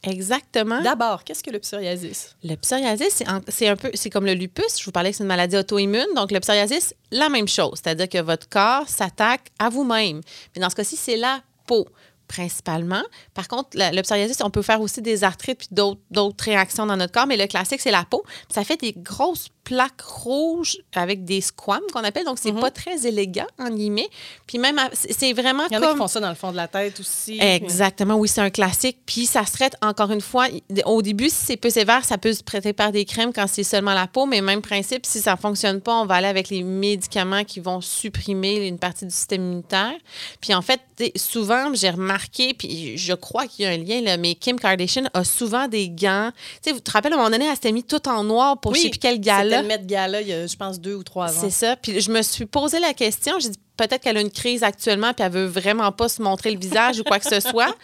[0.03, 0.81] exactement.
[0.83, 2.37] D'abord, qu'est-ce que le psoriasis?
[2.45, 4.79] Le psoriasis, c'est un peu, c'est comme le lupus.
[4.79, 6.07] Je vous parlais que c'est une maladie auto-immune.
[6.17, 7.81] Donc, le psoriasis, la même chose.
[7.83, 10.21] C'est-à-dire que votre corps s'attaque à vous-même.
[10.55, 11.87] Mais dans ce cas-ci, c'est la peau,
[12.29, 13.03] principalement.
[13.35, 16.97] Par contre, la- le psoriasis, on peut faire aussi des arthrites puis d'autres réactions dans
[16.97, 17.27] notre corps.
[17.27, 18.23] Mais le classique, c'est la peau.
[18.53, 22.25] Ça fait des grosses plaques rouges avec des squames qu'on appelle.
[22.25, 24.09] Donc, c'est pas très élégant, en guillemets.
[24.47, 25.99] Puis même, c'est vraiment Il y en a qui comme...
[25.99, 27.39] font ça dans le fond de la tête aussi.
[27.39, 28.97] Exactement, oui, c'est un classique.
[29.05, 30.47] Puis ça serait, encore une fois,
[30.87, 33.63] au début, si c'est peu sévère, ça peut se prêter par des crèmes quand c'est
[33.63, 36.63] seulement la peau, mais même principe, si ça fonctionne pas, on va aller avec les
[36.63, 39.93] médicaments qui vont supprimer une partie du système immunitaire.
[40.41, 40.81] Puis en fait,
[41.17, 45.05] souvent, j'ai remarqué, puis je crois qu'il y a un lien, là, mais Kim Kardashian
[45.13, 46.31] a souvent des gants.
[46.63, 48.59] Tu sais, vous te rappelez, à un moment donné, elle s'était mis tout en noir
[48.59, 49.58] pour je sais plus quel gala.
[49.63, 51.41] Le Met Gala, il y a, je pense, deux ou trois ans.
[51.41, 51.77] C'est ça.
[51.77, 53.39] Puis je me suis posé la question.
[53.39, 56.51] J'ai dit peut-être qu'elle a une crise actuellement puis elle veut vraiment pas se montrer
[56.51, 57.75] le visage ou quoi que ce soit.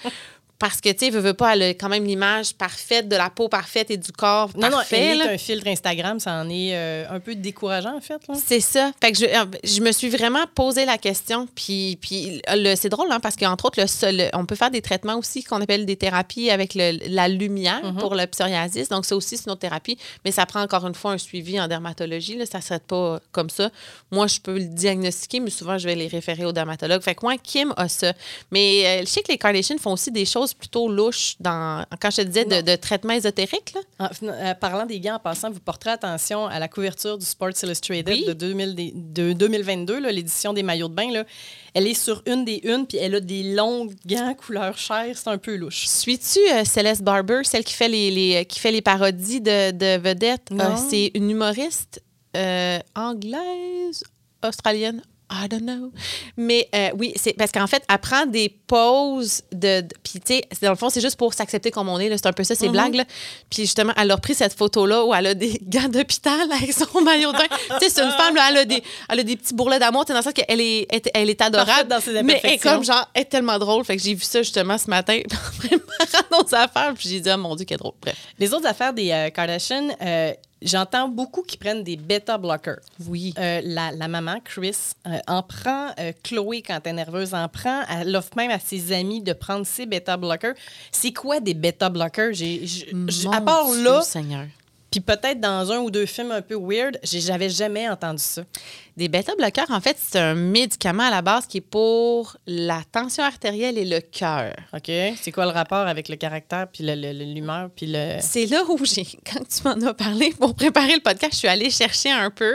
[0.64, 3.28] Parce que, tu sais, veut, veut pas, elle a quand même l'image parfaite de la
[3.28, 5.18] peau parfaite et du corps Non, non, parfait.
[5.18, 8.18] est un filtre Instagram, ça en est euh, un peu décourageant, en fait.
[8.46, 8.90] C'est ça.
[8.98, 11.46] Fait que je, euh, je me suis vraiment posé la question.
[11.54, 12.40] Puis, puis
[12.76, 15.84] c'est drôle, hein, parce qu'entre autres, le, on peut faire des traitements aussi qu'on appelle
[15.84, 17.98] des thérapies avec le- la lumière Mm-hmm.
[17.98, 18.88] pour le psoriasis.
[18.88, 19.98] Donc, ça aussi, c'est une autre thérapie.
[20.24, 22.36] Mais ça prend encore une fois un suivi en dermatologie.
[22.38, 23.68] Là, ça ne serait pas comme ça.
[24.10, 27.02] Moi, je peux le diagnostiquer, mais souvent, je vais les référer au dermatologue.
[27.02, 28.14] Fait que moi, Kim a ça.
[28.50, 32.10] Mais euh, je sais que les Kardashians font aussi des choses plutôt louches dans, quand
[32.10, 33.74] je te disais de, de traitements ésotériques.
[33.74, 34.06] Là.
[34.08, 37.50] En- euh, parlant des gants, en passant, vous porterez attention à la couverture du Sports
[37.62, 38.24] Illustrated Oui.
[38.26, 41.10] de, 2000 des- de 2022, là, l'édition des maillots de bain.
[41.12, 41.24] Là.
[41.74, 45.16] Elle est sur une des unes, puis elle a des longs gants couleur chair.
[45.16, 45.86] C'est un peu louche.
[45.86, 49.98] Suis-tu euh, Céleste Barber, celle qui fait les, les- qui fait les parodies de, de
[49.98, 50.48] vedettes?
[50.52, 52.02] Euh, c'est une humoriste
[52.36, 54.02] euh, anglaise,
[54.46, 55.02] australienne.
[55.30, 55.90] I don't know.
[56.36, 59.80] Mais euh, oui, c'est parce qu'en fait, elle prend des poses de.
[59.80, 62.10] de- Puis, tu sais, dans le fond, c'est juste pour s'accepter comme on est.
[62.16, 62.94] C'est un peu ça, ces blagues.
[62.94, 63.04] Là.
[63.50, 67.00] Puis, justement, elle a repris cette photo-là où elle a des gants d'hôpital avec son
[67.02, 67.44] maillot de bain.
[67.48, 70.04] tu sais, c'est une femme, là, elle a des, elle a des petits bourrelets d'amour.
[70.04, 71.88] Tu sais, dans le sens qu'elle est, elle, elle est adorable.
[71.88, 73.84] Dans ses mais elle est comme genre, elle est tellement drôle.
[73.84, 75.20] Fait que j'ai vu ça justement ce matin,
[75.58, 76.92] préparant nos affaires.
[76.96, 77.94] Puis j'ai dit, oh mon Dieu, qu'elle est drôle.
[78.00, 78.16] Bref.
[78.38, 80.32] Les autres affaires des euh, Kardashian, euh,
[80.64, 82.80] j'entends beaucoup qui prennent des bêta-blockers.
[83.06, 83.32] Oui.
[83.38, 87.48] Euh, la, la maman, Chris, euh, en prend, euh, Chloé, quand elle est nerveuse, en
[87.48, 87.82] prend.
[87.88, 90.54] Elle offre même à ses amis de prendre ses bêta-blockers.
[90.90, 91.54] C'est quoi des
[93.08, 94.46] j- à part Dieu, là, Seigneur.
[95.00, 98.42] Puis peut-être dans un ou deux films un peu weird, j'avais jamais entendu ça.
[98.96, 103.24] Des bêta-bloqueurs, en fait, c'est un médicament à la base qui est pour la tension
[103.24, 104.54] artérielle et le cœur.
[104.72, 104.88] OK?
[105.20, 108.18] C'est quoi le rapport avec le caractère, puis l'humeur, puis le...
[108.20, 111.48] C'est là où j'ai, quand tu m'en as parlé pour préparer le podcast, je suis
[111.48, 112.54] allée chercher un peu.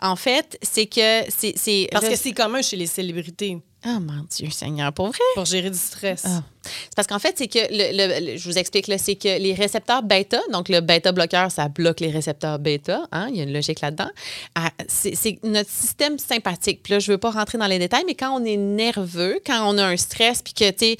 [0.00, 1.52] En fait, c'est que c'est.
[1.56, 5.18] c'est- Parce je- que c'est commun chez les célébrités Oh mon Dieu, Seigneur, pour vrai?
[5.34, 6.22] pour gérer du stress.
[6.26, 6.42] Ah.
[6.62, 9.38] C'est parce qu'en fait, c'est que, le, le- le- je vous explique, là, c'est que
[9.38, 13.42] les récepteurs bêta, donc le bêta-bloqueur, ça bloque les récepteurs bêta, hein, il y a
[13.44, 14.08] une logique là-dedans.
[14.54, 16.80] Ah, c'est c'est notre système sympathique.
[16.82, 19.38] Puis là, je ne veux pas rentrer dans les détails, mais quand on est nerveux,
[19.46, 20.96] quand on a un stress, puis que, tu sais,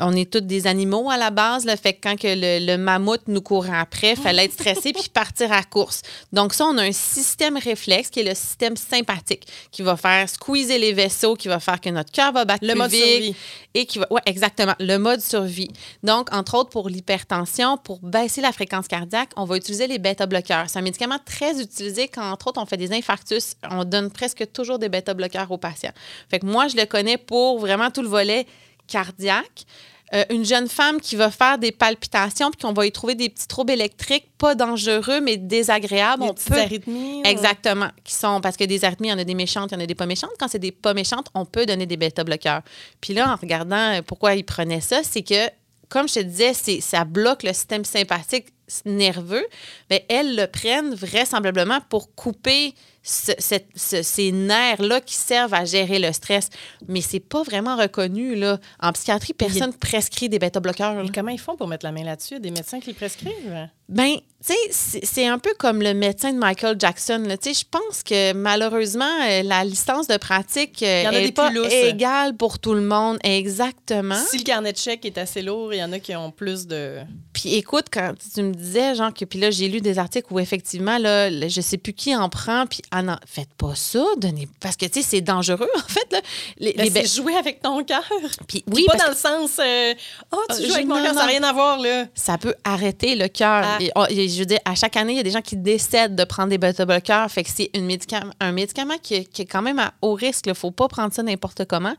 [0.00, 2.78] on est tous des animaux à la base, le fait que quand que le, le
[2.78, 6.02] mammouth nous courait après, il fallait être stressé puis partir à la course.
[6.32, 10.28] Donc ça, on a un système réflexe qui est le système sympathique qui va faire
[10.28, 13.04] squeezer les vaisseaux, qui va faire que notre cœur va battre Le plus mode vite
[13.04, 13.36] survie.
[13.74, 15.70] et qui va ouais exactement le mode survie.
[16.02, 20.26] Donc entre autres pour l'hypertension, pour baisser la fréquence cardiaque, on va utiliser les bêta
[20.26, 20.68] bloqueurs.
[20.68, 24.50] C'est un médicament très utilisé quand entre autres on fait des infarctus, on donne presque
[24.52, 25.92] toujours des bêta bloqueurs aux patients.
[26.30, 28.46] Fait que moi je le connais pour vraiment tout le volet
[28.86, 29.66] cardiaque.
[30.12, 33.30] Euh, une jeune femme qui va faire des palpitations puis qu'on va y trouver des
[33.30, 36.22] petits troubles électriques pas dangereux mais désagréables.
[36.22, 37.22] Des on peut arythmies.
[37.24, 37.88] Exactement.
[38.04, 39.80] Qui sont, parce que des arythmies, il y en a des méchantes, il y en
[39.80, 40.30] a des pas méchantes.
[40.38, 42.62] Quand c'est des pas méchantes, on peut donner des bêta-bloqueurs.
[43.00, 45.48] Puis là, en regardant euh, pourquoi ils prenaient ça, c'est que,
[45.88, 48.48] comme je te disais, c'est, ça bloque le système sympathique
[48.84, 49.46] nerveux.
[49.90, 52.74] Mais elles le prennent vraisemblablement pour couper
[53.06, 56.48] ce- cette- ce- ces nerfs-là qui servent à gérer le stress.
[56.88, 58.34] Mais c'est pas vraiment reconnu.
[58.34, 58.58] Là.
[58.80, 60.94] En psychiatrie, personne ne prescrit des bêta-bloqueurs.
[60.94, 62.40] Mais comment ils font pour mettre la main là-dessus?
[62.40, 63.68] Des médecins qui le prescrivent?
[63.86, 67.22] Ben, tu sais, c'est un peu comme le médecin de Michael Jackson.
[67.42, 71.12] Tu sais, je pense que malheureusement, euh, la licence de pratique euh, Il y en
[71.12, 73.18] a est des pas égale pour tout le monde.
[73.22, 74.16] Exactement.
[74.30, 76.66] Si le carnet de chèques est assez lourd, il y en a qui ont plus
[76.66, 77.00] de...
[77.34, 80.38] Puis écoute, quand tu me disais, genre, que puis là, j'ai lu des articles où
[80.40, 84.48] effectivement, là, je sais plus qui en prend, puis ah non, faites pas ça, donnez.
[84.60, 86.12] Parce que, tu sais, c'est dangereux, en fait.
[86.12, 86.20] Là.
[86.58, 88.04] Les, Ben, les c'est jouer avec ton cœur.
[88.46, 89.94] Puis Puis oui, pas dans le sens, euh,
[90.30, 92.06] oh, tu Euh, joues avec mon cœur, ça n'a rien à voir, là.
[92.14, 93.64] ça peut arrêter le cœur.
[93.64, 93.78] Ah.
[93.96, 96.22] Oh, je veux dire, à chaque année, il y a des gens qui décèdent de
[96.22, 97.28] prendre des bêta-bloqueurs.
[97.32, 100.46] Fait que c'est une médicament, un médicament qui, qui est quand même à haut risque.
[100.46, 101.96] Il ne faut pas prendre ça n'importe comment.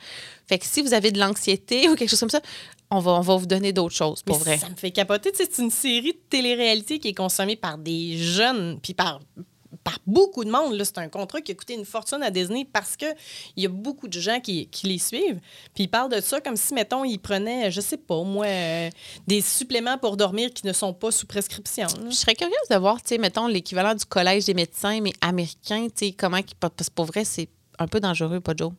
[0.48, 2.40] Fait que si vous avez de l'anxiété ou quelque chose comme ça,
[2.90, 4.58] on va, on va vous donner d'autres choses, pour Mais vrai.
[4.60, 5.32] Ça me fait capoter.
[5.34, 9.20] C'est une série de télé-réalité qui est consommée par des jeunes, puis par
[9.86, 10.74] par beaucoup de monde.
[10.74, 10.84] là.
[10.84, 13.16] C'est un contrat qui a coûté une fortune à Disney parce qu'il
[13.56, 15.40] y a beaucoup de gens qui, qui les suivent.
[15.76, 18.48] Puis ils parlent de ça comme si, mettons, ils prenaient, je sais pas, au moins,
[18.48, 18.90] euh,
[19.28, 21.86] des suppléments pour dormir qui ne sont pas sous prescription.
[21.86, 22.10] là.
[22.10, 25.88] Je serais curieuse de voir, tu sais, mettons, l'équivalent du collège des médecins, mais américain,
[25.96, 26.40] tu sais, comment...
[26.60, 28.72] Parce que pour vrai, c'est un peu dangereux, pas Joe.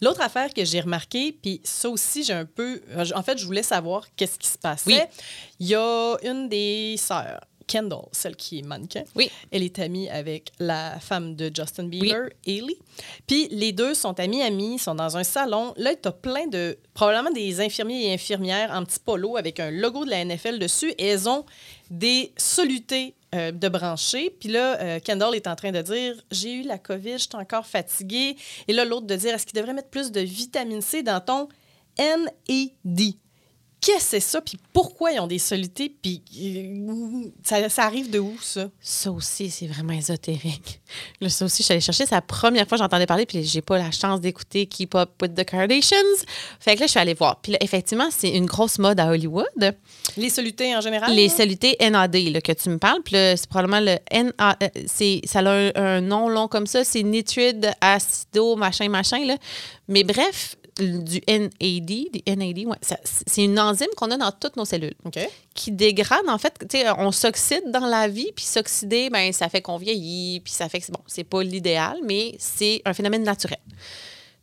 [0.00, 2.80] L'autre affaire que j'ai remarqué, puis ça aussi, j'ai un peu.
[3.14, 4.86] En fait, je voulais savoir qu'est-ce qui se passait.
[4.86, 5.00] Oui.
[5.60, 9.04] Il y a une des sœurs, Kendall, celle qui est mannequin.
[9.14, 9.30] Oui.
[9.50, 12.76] Elle est amie avec la femme de Justin Bieber, Hailey.
[13.26, 15.74] Puis les deux sont amis-amis, sont dans un salon.
[15.76, 16.76] Là, tu as plein de.
[16.94, 20.92] probablement des infirmiers et infirmières en petit polo avec un logo de la NFL dessus.
[20.98, 21.44] Et elles ont
[21.90, 24.30] des solutés euh, de brancher.
[24.38, 27.28] Puis là, euh, Kendall est en train de dire J'ai eu la COVID, je suis
[27.34, 28.36] encore fatiguée.
[28.68, 31.48] Et là, l'autre de dire Est-ce qu'il devrait mettre plus de vitamine C dans ton
[31.98, 33.14] NAD
[33.84, 34.40] Qu'est-ce que c'est ça?
[34.40, 35.94] Puis pourquoi ils ont des solutés?
[36.00, 38.70] Puis euh, ça, ça arrive de où, ça?
[38.80, 40.80] Ça aussi, c'est vraiment ésotérique.
[41.20, 42.06] Là, ça aussi, je suis allée chercher.
[42.06, 45.10] C'est la première fois que j'entendais parler, puis j'ai pas la chance d'écouter Keep Up
[45.20, 45.98] with the Kardashians.
[46.60, 47.40] Fait que là, je suis allée voir.
[47.42, 49.76] Puis là, effectivement, c'est une grosse mode à Hollywood.
[50.16, 51.14] Les solutés en général?
[51.14, 51.34] Les là?
[51.34, 53.02] solutés NAD là, que tu me parles.
[53.04, 54.56] Puis c'est probablement le NA.
[54.62, 56.84] euh, c'est, ça a un, un nom long comme ça.
[56.84, 59.26] C'est nitride acido, machin, machin.
[59.26, 59.36] Là.
[59.88, 64.64] Mais bref, du NAD, du NAD ouais, c'est une enzyme qu'on a dans toutes nos
[64.64, 64.94] cellules
[65.54, 66.54] qui dégrade, en fait,
[66.98, 70.80] on s'oxyde dans la vie, puis s'oxyder, ben, ça fait qu'on vieillit, puis ça fait
[70.80, 73.58] que, c'est- bon, c'est pas l'idéal, mais c'est un phénomène naturel.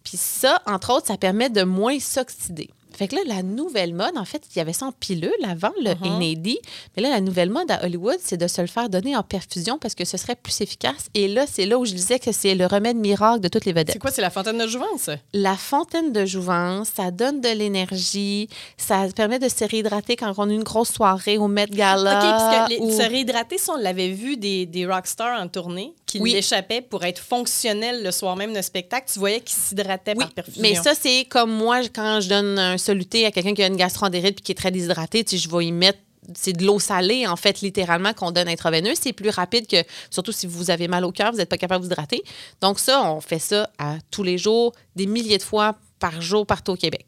[0.03, 2.69] Puis ça, entre autres, ça permet de moins s'oxyder.
[3.01, 5.71] Fait que là, la nouvelle mode, en fait, il y avait ça en pilule avant,
[5.81, 6.47] le NAD.
[6.95, 9.79] Mais là, la nouvelle mode à Hollywood, c'est de se le faire donner en perfusion
[9.79, 11.07] parce que ce serait plus efficace.
[11.15, 13.73] Et là, c'est là où je disais que c'est le remède miracle de toutes les
[13.73, 13.93] vedettes.
[13.93, 14.11] C'est quoi?
[14.11, 15.09] C'est la fontaine de jouvence?
[15.33, 20.47] La fontaine de jouvence, ça donne de l'énergie, ça permet de se réhydrater quand on
[20.49, 22.17] a une grosse soirée au Met Gala.
[22.19, 25.47] OK, parce que les- ou- se réhydrater, ça, on l'avait vu des, des rockstars en
[25.47, 26.33] tournée qui Oui.
[26.33, 29.09] l'échappaient pour être fonctionnels le soir même de spectacle.
[29.11, 30.61] Tu voyais qu'ils s'hydrataient Oui, par perfusion.
[30.61, 33.77] mais ça, c'est comme moi, quand je donne un soluté à quelqu'un qui a une
[33.77, 35.99] gastroentérite puis qui est très déshydraté, tu sais, je vais y mettre
[36.35, 38.97] c'est de l'eau salée, en fait, littéralement, qu'on donne intraveineuse.
[39.01, 39.77] C'est plus rapide que,
[40.11, 42.21] surtout si vous avez mal au cœur, vous n'êtes pas capable de vous hydrater.
[42.61, 46.45] Donc, ça, on fait ça à tous les jours, des milliers de fois par jour
[46.45, 47.05] partout au Québec.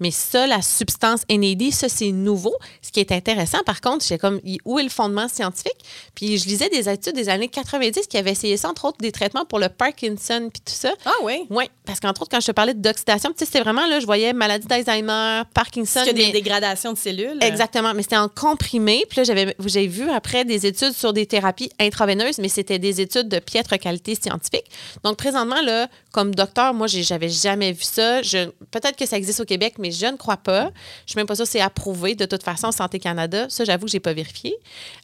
[0.00, 2.54] Mais ça, la substance NAD, ça, c'est nouveau.
[2.82, 5.76] Ce qui est intéressant, par contre, c'est comme, où est le fondement scientifique?
[6.16, 9.12] Puis je lisais des études des années 90 qui avaient essayé ça, entre autres, des
[9.12, 10.92] traitements pour le Parkinson puis tout ça.
[11.04, 11.46] Ah oui?
[11.50, 14.06] Oui, parce qu'entre autres, quand je te parlais d'oxydation, tu sais, c'était vraiment, là, je
[14.06, 16.00] voyais maladie d'Alzheimer, Parkinson.
[16.00, 17.38] Parce qu'il y a des mais- dégradations de cellules.
[17.40, 19.04] Exactement, mais c'était en comprimé.
[19.08, 23.00] Puis là, j'avais, j'ai vu après des études sur des thérapies intraveineuses, mais c'était des
[23.00, 24.64] études de piètre qualité scientifique.
[25.04, 28.20] Donc, présentement, là, comme docteur, moi, j'avais jamais vu ça.
[28.32, 30.70] Je, peut-être que ça existe au Québec, mais je ne crois pas.
[31.06, 32.14] Je suis même pas sûre que c'est approuvé.
[32.14, 34.54] De toute façon, Santé Canada, ça, j'avoue que j'ai pas vérifié.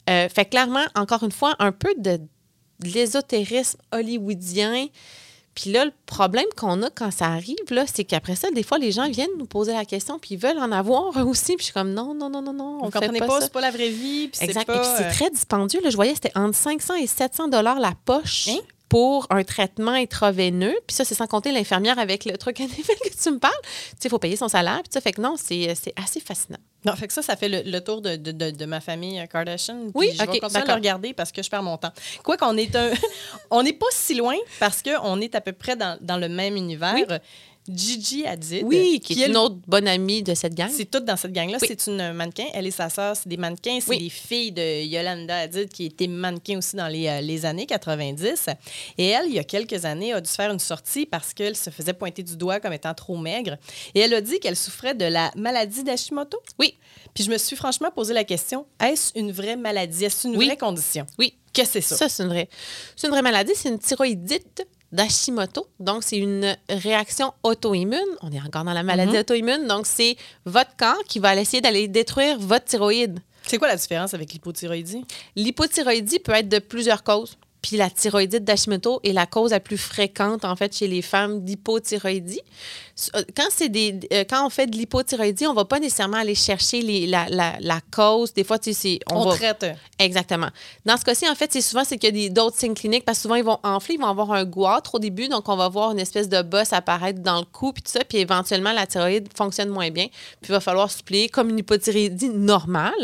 [0.08, 4.86] Euh, fait que clairement, encore une fois, un peu de, de l'ésotérisme hollywoodien.
[5.54, 8.78] Puis là, le problème qu'on a quand ça arrive, là, c'est qu'après ça, des fois,
[8.78, 11.56] les gens viennent nous poser la question, puis ils veulent en avoir aussi.
[11.56, 13.52] Puis je suis comme, non, non, non, non, non, on Vous comprenez pas, pas, c'est
[13.52, 14.28] pas la vraie vie.
[14.28, 14.66] Puis Exact.
[14.66, 15.80] pas, Et puis c'est euh, très dispendieux.
[15.82, 18.48] Là, je voyais, c'était entre 500 et 700 dollars la poche.
[18.48, 18.58] Hein?
[18.88, 20.74] Pour un traitement intraveineux.
[20.86, 23.52] Puis ça, c'est sans compter l'infirmière avec le truc effet que tu me parles.
[23.62, 24.78] Tu sais, il faut payer son salaire.
[24.82, 26.58] Puis ça fait que non, c'est c'est assez fascinant.
[26.84, 29.18] Non, fait que ça, ça fait le, le tour de, de- de- de ma famille
[29.20, 29.90] euh, Kardashian.
[29.94, 31.92] Oui, je vais continuer à le regarder parce que je perds mon temps.
[32.24, 32.90] Quoi qu'on est un...
[33.50, 36.56] on n'est pas si loin parce qu'on est à peu près dans, dans le même
[36.56, 36.94] univers.
[37.72, 38.62] Gigi Hadid.
[38.64, 40.70] Oui, qui est elle- une autre bonne amie de cette gang.
[40.72, 41.58] C'est toute dans cette gang-là.
[41.60, 41.66] Oui.
[41.68, 42.46] C'est une mannequin.
[42.54, 43.78] Elle et sa sœur, c'est des mannequins.
[43.80, 43.98] C'est Oui.
[43.98, 48.46] des filles de Yolanda Hadid qui était mannequin aussi dans les, euh, les années 90.
[48.98, 51.70] Et elle, il y a quelques années, a dû faire une sortie parce qu'elle se
[51.70, 53.56] faisait pointer du doigt comme étant trop maigre.
[53.94, 56.38] Et elle a dit qu'elle souffrait de la maladie d'Hashimoto.
[56.58, 56.76] Oui,
[57.14, 60.04] Puis je me suis franchement posé la question est-ce une vraie maladie?
[60.04, 60.46] Est-ce une Oui.
[60.46, 61.04] vraie condition?
[61.18, 61.34] Oui.
[61.52, 62.48] Qu'est-ce que c'est ça, Ça, c'est une vraie,
[62.94, 63.52] c'est une vraie maladie.
[63.56, 65.66] C'est une thyroïdite d'Hashimoto.
[65.80, 67.98] Donc, c'est une réaction auto-immune.
[68.22, 69.18] On est encore dans la maladie Mhm.
[69.20, 69.66] auto-immune.
[69.66, 73.18] Donc, c'est votre corps qui va essayer d'aller détruire votre thyroïde.
[73.46, 75.04] C'est quoi la différence avec l'hypothyroïdie?
[75.36, 77.36] L'hypothyroïdie peut être de plusieurs causes.
[77.68, 81.44] Puis la thyroïdite d'Hashimoto est la cause la plus fréquente, en fait, chez les femmes
[81.44, 82.40] d'hypothyroïdie.
[83.14, 86.16] Euh, Quand, c'est des, euh, quand on fait de l'hypothyroïdie, on ne va pas nécessairement
[86.16, 88.32] aller chercher les- la, la- la cause.
[88.32, 89.66] Des fois, tu sais, c'est- On, va, traite.
[89.98, 90.48] Exactement.
[90.86, 93.04] Dans ce cas-ci, en fait, c'est souvent c'est qu'il y a des- d'autres signes cliniques
[93.04, 95.56] parce que souvent ils vont enfler, ils vont avoir un goitre au début, donc on
[95.56, 98.72] va voir une espèce de bosse apparaître dans le cou puis tout ça, puis éventuellement
[98.72, 100.06] la thyroïde fonctionne moins bien,
[100.40, 102.94] puis il va falloir suppléer comme une hypothyroïdie normale.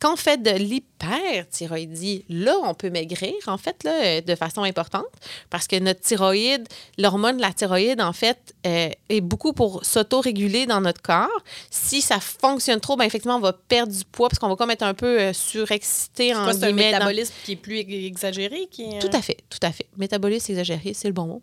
[0.00, 4.34] Quand on fait de l'hyp- l'hyperthyroïdie, là, on peut maigrir, en fait, là, euh, de
[4.34, 5.04] façon importante,
[5.50, 6.66] parce que notre thyroïde,
[6.98, 11.28] l'hormone de la thyroïde, en fait, euh, est beaucoup pour s'auto-réguler dans notre corps.
[11.70, 14.70] Si ça fonctionne trop, ben effectivement, on va perdre du poids, parce qu'on va comme
[14.70, 18.68] être un peu euh, surexcité en c'est un dans- métabolisme qui est plus ex- exagéré?
[18.70, 19.86] Qui euh, Tout à fait, tout à fait.
[19.96, 21.42] Métabolisme exagéré, c'est le bon mot.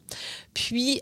[0.54, 1.02] Puis,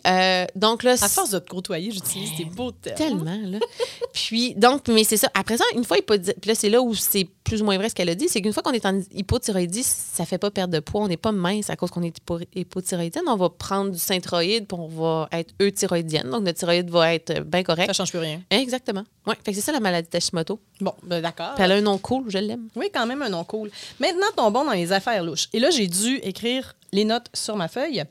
[0.55, 0.93] donc là...
[0.93, 2.97] À force de te côtoyer, j'utilise des beaux termes.
[2.97, 3.59] Tellement, là.
[4.13, 5.29] Puis, donc, mais c'est ça.
[5.33, 7.89] Après ça, une fois hypothyroïdie, puis là, c'est là où c'est plus ou moins vrai
[7.89, 10.73] ce qu'elle a dit, c'est qu'une fois qu'on est en hypothyroïdie, ça fait pas perdre
[10.73, 11.01] de poids.
[11.01, 13.23] On n'est pas mince à cause qu'on est hypo- hypothyroïdienne.
[13.27, 16.29] On va prendre du synthroïde, puis on va être euthyroïdienne.
[16.29, 17.87] Donc, notre thyroïde va être bien correct.
[17.87, 18.41] Ça change plus rien.
[18.51, 19.03] Exactement.
[19.25, 20.59] Oui, fait que c'est ça la maladie d'Hashimoto.
[20.79, 21.55] Bon, ben d'accord.
[21.55, 22.67] Puis elle a un nom cool, je l'aime.
[22.75, 23.71] Oui, quand même un nom cool.
[23.99, 25.47] Maintenant, tombons dans les affaires louches.
[25.51, 28.03] Et là, j'ai dû écrire les notes sur ma feuille.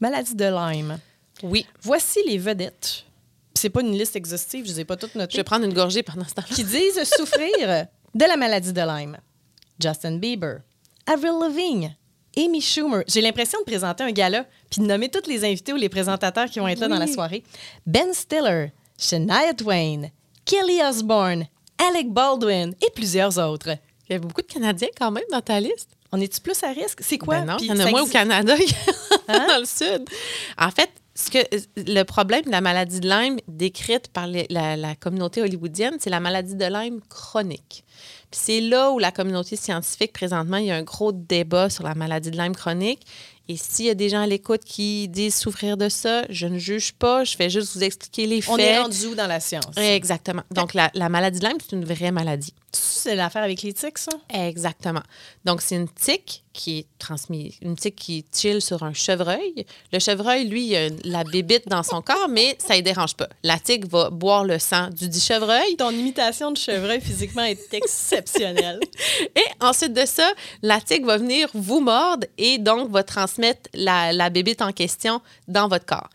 [0.00, 0.98] Maladie de Lyme.
[1.44, 1.66] Oui.
[1.82, 3.04] Voici les vedettes.
[3.54, 5.36] C'est pas une liste exhaustive, je les ai pas toutes Je notées.
[5.36, 9.16] vais prendre une gorgée pendant ce temps qui disent souffrir de la maladie de Lyme.
[9.82, 10.60] Justin Bieber,
[11.06, 11.96] Avril Lavigne,
[12.36, 13.02] Amy Schumer.
[13.08, 16.48] J'ai l'impression de présenter un gala puis de nommer tous les invités ou les présentateurs
[16.48, 17.42] qui vont être là dans la soirée.
[17.86, 20.04] Ben Stiller, Shania Twain,
[20.44, 21.46] Kelly Osbourne,
[21.90, 23.70] Alec Baldwin et plusieurs autres.
[24.08, 25.90] Il y avait beaucoup de Canadiens quand même dans ta liste.
[26.12, 27.00] On est-tu plus à risque?
[27.02, 27.40] C'est quoi?
[27.40, 28.28] Ben non, il y en a moins au existe- Hein?
[28.28, 30.08] Canada que dans le Sud.
[30.58, 31.38] En fait, ce que,
[31.76, 36.10] le problème de la maladie de Lyme décrite par les- la, la communauté hollywoodienne, c'est
[36.10, 37.84] la maladie de Lyme chronique.
[38.32, 41.94] C'est là où la communauté scientifique, présentement, il y a un gros débat sur la
[41.94, 43.06] maladie de Lyme chronique.
[43.52, 46.56] Et s'il y a des gens à l'écoute qui disent souffrir de ça, je ne
[46.56, 48.54] juge pas, je fais juste vous expliquer les faits.
[48.54, 49.76] On est rendu où dans la science?
[49.76, 50.42] Exactement.
[50.50, 52.54] Donc, la, la maladie de Lyme, c'est une vraie maladie.
[52.72, 54.12] C'est l'affaire avec les tiques, ça?
[54.32, 55.02] Exactement.
[55.44, 59.66] Donc, c'est une tique qui est transmise, une tique qui chill sur un chevreuil.
[59.92, 63.28] Le chevreuil, lui, il a la bébite dans son corps, mais ça ne dérange pas.
[63.42, 65.76] La tique va boire le sang du dit chevreuil.
[65.76, 68.80] Ton imitation de chevreuil physiquement est exceptionnelle.
[69.36, 70.30] Et ensuite de ça,
[70.62, 73.41] la tique va venir vous mordre et donc va transmettre
[73.74, 76.08] la, la bébite en question dans votre corps.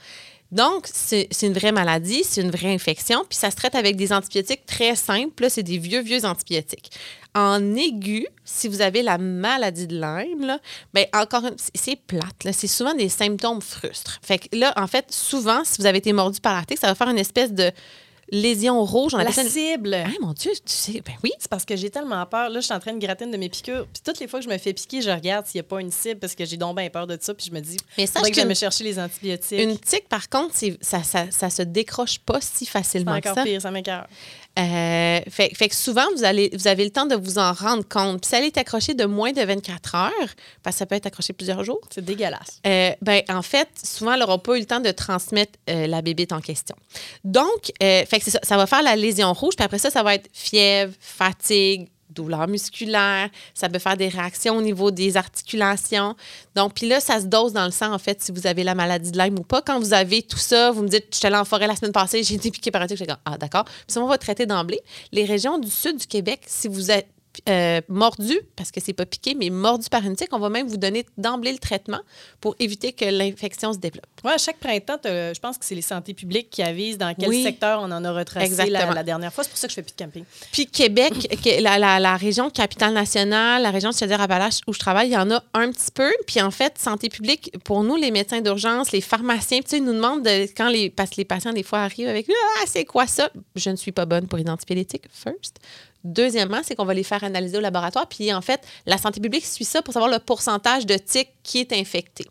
[0.50, 4.14] Donc, c'est une vraie maladie, c'est une vraie infection, puis ça se traite avec des
[4.14, 5.44] antibiotiques très simples.
[5.44, 6.90] Là, c'est des vieux, vieux antibiotiques.
[7.36, 10.58] En aigu, si vous avez la maladie de Lyme,
[10.94, 11.44] ben encore,
[11.76, 12.48] c'est- plate.
[12.54, 14.20] C'est souvent des symptômes frustres.
[14.24, 16.88] Fait que là, en fait, souvent, si vous avez été mordu par la tique, ça
[16.88, 17.70] va faire une espèce de
[18.30, 19.14] lésion rouge.
[19.14, 19.94] On La appelle ça une- cible.
[20.06, 21.32] Ah, mon Dieu, tu sais, ben oui.
[21.40, 22.50] C'est parce que j'ai tellement peur.
[22.50, 23.86] Là, je suis en train de gratter une de mes piqûres.
[23.94, 25.80] Puis toutes les fois que je me fais piquer, je regarde s'il n'y a pas
[25.82, 27.34] une cible parce que j'ai donc bien peur de ça.
[27.34, 29.60] Puis je me dis, Mais que j'aille qu'une- me chercher les antibiotiques.
[29.60, 33.36] Une tique, par contre, ça, ça, ça se décroche pas si C'est facilement que encore
[33.36, 33.44] ça.
[33.44, 33.72] pire, ça.
[34.58, 37.88] Euh, fait, fait que souvent, vous, allez, vous avez le temps de vous en rendre
[37.88, 38.22] compte.
[38.22, 40.12] Puis si elle est accrochée de moins de 24 heures,
[40.64, 42.60] parce que ça peut être accroché plusieurs jours, C'est dégueulasse.
[42.66, 46.02] euh, ben, en fait, souvent, elle n'aura pas eu le temps de transmettre euh, la
[46.02, 46.76] bébite en question.
[47.24, 50.02] Donc, euh, fait que ça, ça va faire la lésion rouge, puis après ça, ça
[50.04, 51.88] va être fièvre, fatigue,
[52.22, 56.16] douleur musculaire, ça peut faire des réactions au niveau des articulations.
[56.56, 58.76] Donc, puis là, ça se dose dans le sang, en fait, si vous avez la
[58.76, 59.62] maladie de Lyme ou pas.
[59.62, 61.92] Quand vous avez tout ça, vous me dites, je suis allée en forêt la semaine
[61.92, 63.66] passée, j'ai été piquée par un je dis, ah, d'accord.
[63.66, 64.80] Puis ça, on va traiter d'emblée.
[65.12, 67.08] Les régions du sud du Québec, si vous êtes
[67.50, 70.68] euh, mordu, parce que c'est pas piqué, mais mordu par une tique, on va même
[70.68, 72.00] vous donner d'emblée le traitement
[72.42, 74.06] pour éviter que l'infection se développe.
[74.24, 77.14] Ouais, à chaque printemps, t'as- je pense que c'est les santé publiques qui avisent dans
[77.14, 77.44] quel Oui.
[77.44, 79.44] secteur on en a retracé la, dernière fois.
[79.44, 80.24] C'est pour ça que je fais plus de camping.
[80.52, 81.14] Puis Québec,
[81.62, 85.30] la, la- la région capitale-nationale, la région de Chaudière-Appalaches où je travaille, il y en
[85.32, 86.12] a un petit peu.
[86.26, 89.84] Puis en fait, santé publique, pour nous, les médecins d'urgence, les pharmaciens, tu sais, ils
[89.84, 92.28] nous demandent de, quand les, parce que les patients, des fois, arrivent avec
[92.60, 93.30] Ah, c'est quoi ça?
[93.56, 95.58] Je ne suis pas bonne pour identifier les tiques, first.
[96.10, 98.08] Deuxièmement, c'est qu'on va les faire analyser au laboratoire.
[98.08, 101.60] Puis en fait, la santé publique suit ça pour savoir le pourcentage de tiques qui
[101.60, 102.26] est infecté.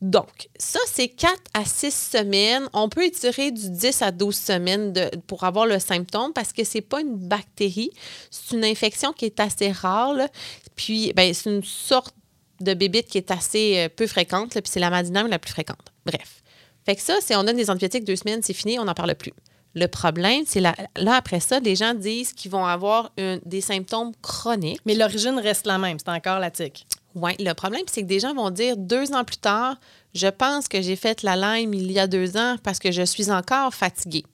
[0.00, 2.68] Donc, ça, c'est 4 à 6 semaines.
[2.72, 6.62] On peut étirer du 10 à 12 semaines de- pour avoir le symptôme parce que
[6.64, 7.90] c'est pas une bactérie.
[8.30, 10.14] C'est une infection qui est assez rare.
[10.14, 10.28] là.
[10.76, 12.14] Puis, ben, c'est une sorte
[12.60, 14.54] de bébite qui est assez euh, peu fréquente.
[14.54, 15.92] là, puis c'est la Lyme la plus fréquente.
[16.06, 16.42] Bref.
[16.86, 19.14] Fait que ça, c'est on donne des antibiotiques deux semaines, c'est fini, on n'en parle
[19.14, 19.32] plus.
[19.78, 23.12] Le problème, c'est là, là, après ça, les gens disent qu'ils vont avoir
[23.44, 24.80] des symptômes chroniques.
[24.86, 25.98] Mais l'origine reste la même.
[25.98, 26.84] C'est encore la tique.
[27.14, 29.76] Oui, le problème, c'est que des gens vont dire deux ans plus tard,
[30.14, 33.02] je pense que j'ai fait la Lyme il y a deux ans parce que je
[33.02, 34.24] suis encore fatiguée.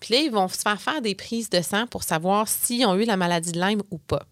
[0.00, 2.94] Puis là, ils vont se faire faire des prises de sang pour savoir s'ils ont
[2.94, 4.22] eu la maladie de Lyme ou pas.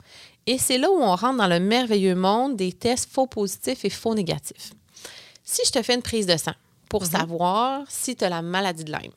[0.47, 3.91] Et c'est là où on rentre dans le merveilleux monde des tests faux positifs et
[3.91, 4.73] faux négatifs.
[5.45, 6.55] Si je te fais une prise de sang
[6.89, 9.13] pour savoir si tu as la maladie de Lyme,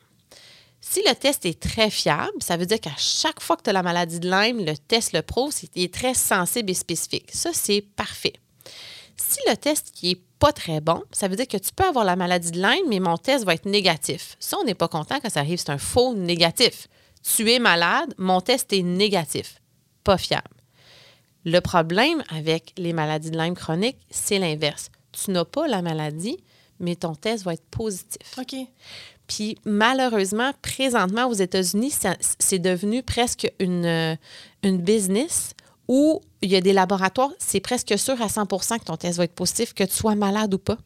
[0.82, 3.74] si le test est très fiable, ça veut dire qu'à chaque fois que tu as
[3.74, 7.30] la maladie de Lyme, le test le prouve, il est très sensible et spécifique.
[7.32, 8.34] Ça, c'est parfait.
[9.16, 12.04] Si le test qui est pas très bon, ça veut dire que tu peux avoir
[12.04, 14.36] la maladie de Lyme, mais mon test va être négatif.
[14.40, 16.88] Ça, on n'est pas content quand ça arrive, c'est un faux négatif.
[17.22, 19.62] Tu es malade, mon test est négatif.
[20.04, 20.50] Pas fiable.
[21.46, 24.90] Le problème avec les maladies de Lyme chronique, c'est l'inverse.
[25.12, 26.38] Tu n'as pas la maladie,
[26.80, 28.40] mais ton test va être positif.
[28.40, 28.56] OK.
[29.32, 31.94] Puis malheureusement, présentement aux États-Unis,
[32.40, 34.16] c'est devenu presque une, euh,
[34.62, 35.54] une business
[35.88, 39.24] où il y a des laboratoires, c'est presque sûr à 100% que ton test va
[39.24, 40.78] être positif, que tu sois malade ou pas.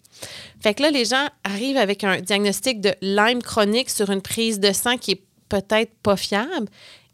[0.59, 4.59] Fait que là, les gens arrivent avec un diagnostic de Lyme chronique sur une prise
[4.59, 6.67] de sang qui est peut-être pas fiable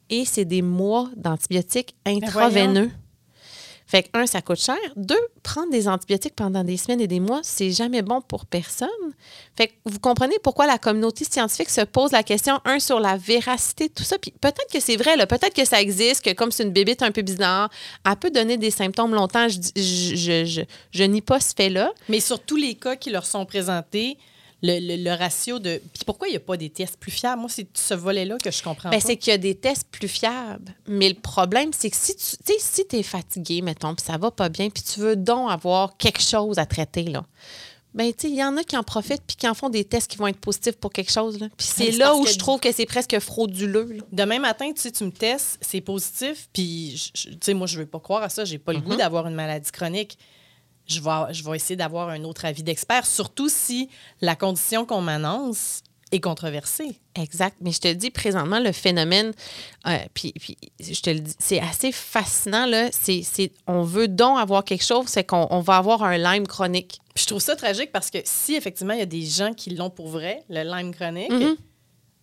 [0.10, 2.92] et c'est des mois d'antibiotiques intraveineux.
[3.92, 4.78] Fait que, un, ça coûte cher.
[4.96, 8.88] Deux, prendre des antibiotiques pendant des semaines et des mois, c'est jamais bon pour personne.
[9.58, 13.18] Fait que vous comprenez pourquoi la communauté scientifique se pose la question, un, sur la
[13.18, 14.18] véracité de tout ça.
[14.18, 17.12] Puis peut-être que c'est vrai, peut-être que ça existe, que comme c'est une bébite un
[17.12, 17.70] peu bizarre,
[18.10, 19.50] elle peut donner des symptômes longtemps.
[19.50, 20.62] Je, je, je, je,
[20.94, 21.92] je nie pas ce fait-là.
[22.08, 24.18] Mais sur tous les cas qui leur sont présentés,
[24.64, 25.82] le, le- le ratio de.
[25.94, 27.40] Puis pourquoi il n'y a pas des tests plus fiables?
[27.42, 29.00] Moi, c'est ce volet-là que je comprends pas.
[29.00, 30.74] c'est qu'il y a des tests plus fiables.
[30.88, 34.50] Mais le problème, c'est que si tu si es fatigué, mettons, puis ça va pas
[34.50, 37.26] bien, puis tu veux donc avoir quelque chose à traiter, là.
[37.94, 40.10] Ben, tu il y en a qui en profitent puis qui en font des tests
[40.10, 41.38] qui vont être positifs pour quelque chose.
[41.42, 41.48] Là.
[41.58, 43.92] Puis c'est Ben, là où je trouve que c'est presque frauduleux.
[43.98, 44.04] là.
[44.14, 47.86] Demain matin, tu sais, tu me testes, c'est positif, puis, tu sais, moi, je veux
[47.86, 48.46] pas croire à ça.
[48.46, 48.84] J'ai pas le Mm-hmm.
[48.84, 50.18] goût d'avoir une maladie chronique.
[50.88, 53.90] Je vais, je vais essayer d'avoir un autre avis d'expert, surtout si
[54.22, 57.00] la condition qu'on m'annonce est controversée.
[57.16, 57.56] Exact.
[57.62, 59.32] Mais je te dis, présentement, le phénomène,
[59.88, 62.66] euh, puis, puis je te le dis, c'est assez fascinant.
[62.66, 62.90] Là.
[62.92, 66.48] C'est, c'est- on veut donc avoir quelque chose, c'est qu'on on va avoir un Lyme
[66.48, 67.00] chronique.
[67.16, 69.70] Puis je trouve ça tragique parce que si effectivement il y a des gens qui
[69.70, 71.56] l'ont pour vrai, le Lyme chronique, Mhm.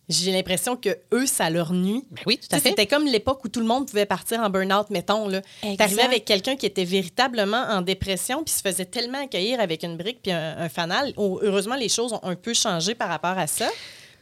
[0.09, 2.03] J'ai l'impression que eux ça leur nuit.
[2.11, 4.89] Ben oui, tout sais, C'était comme l'époque où tout le monde pouvait partir en burn-out,
[4.89, 5.27] mettons.
[5.27, 5.41] là.
[5.77, 9.95] T'arrivais avec quelqu'un qui était véritablement en dépression puis se faisait tellement accueillir avec une
[9.97, 11.13] brique puis un, un fanal.
[11.15, 13.67] Oh, Heureusement, les choses ont un peu changé par rapport à ça.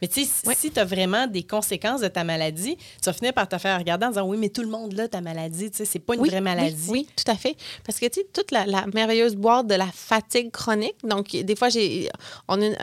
[0.02, 3.32] Mais tu sais, si- tu as vraiment des conséquences de ta maladie, tu vas finir
[3.32, 5.78] par te faire regarder en disant Oui, mais tout le monde là, ta maladie, tu
[5.78, 6.76] sais, c'est pas une Oui, vraie maladie.
[6.88, 7.56] Oui, oui, tout à fait.
[7.84, 11.56] Parce que, tu sais, toute la, la merveilleuse boîte de la fatigue chronique, donc, des
[11.56, 12.08] fois, j'ai.
[12.48, 12.76] On a une-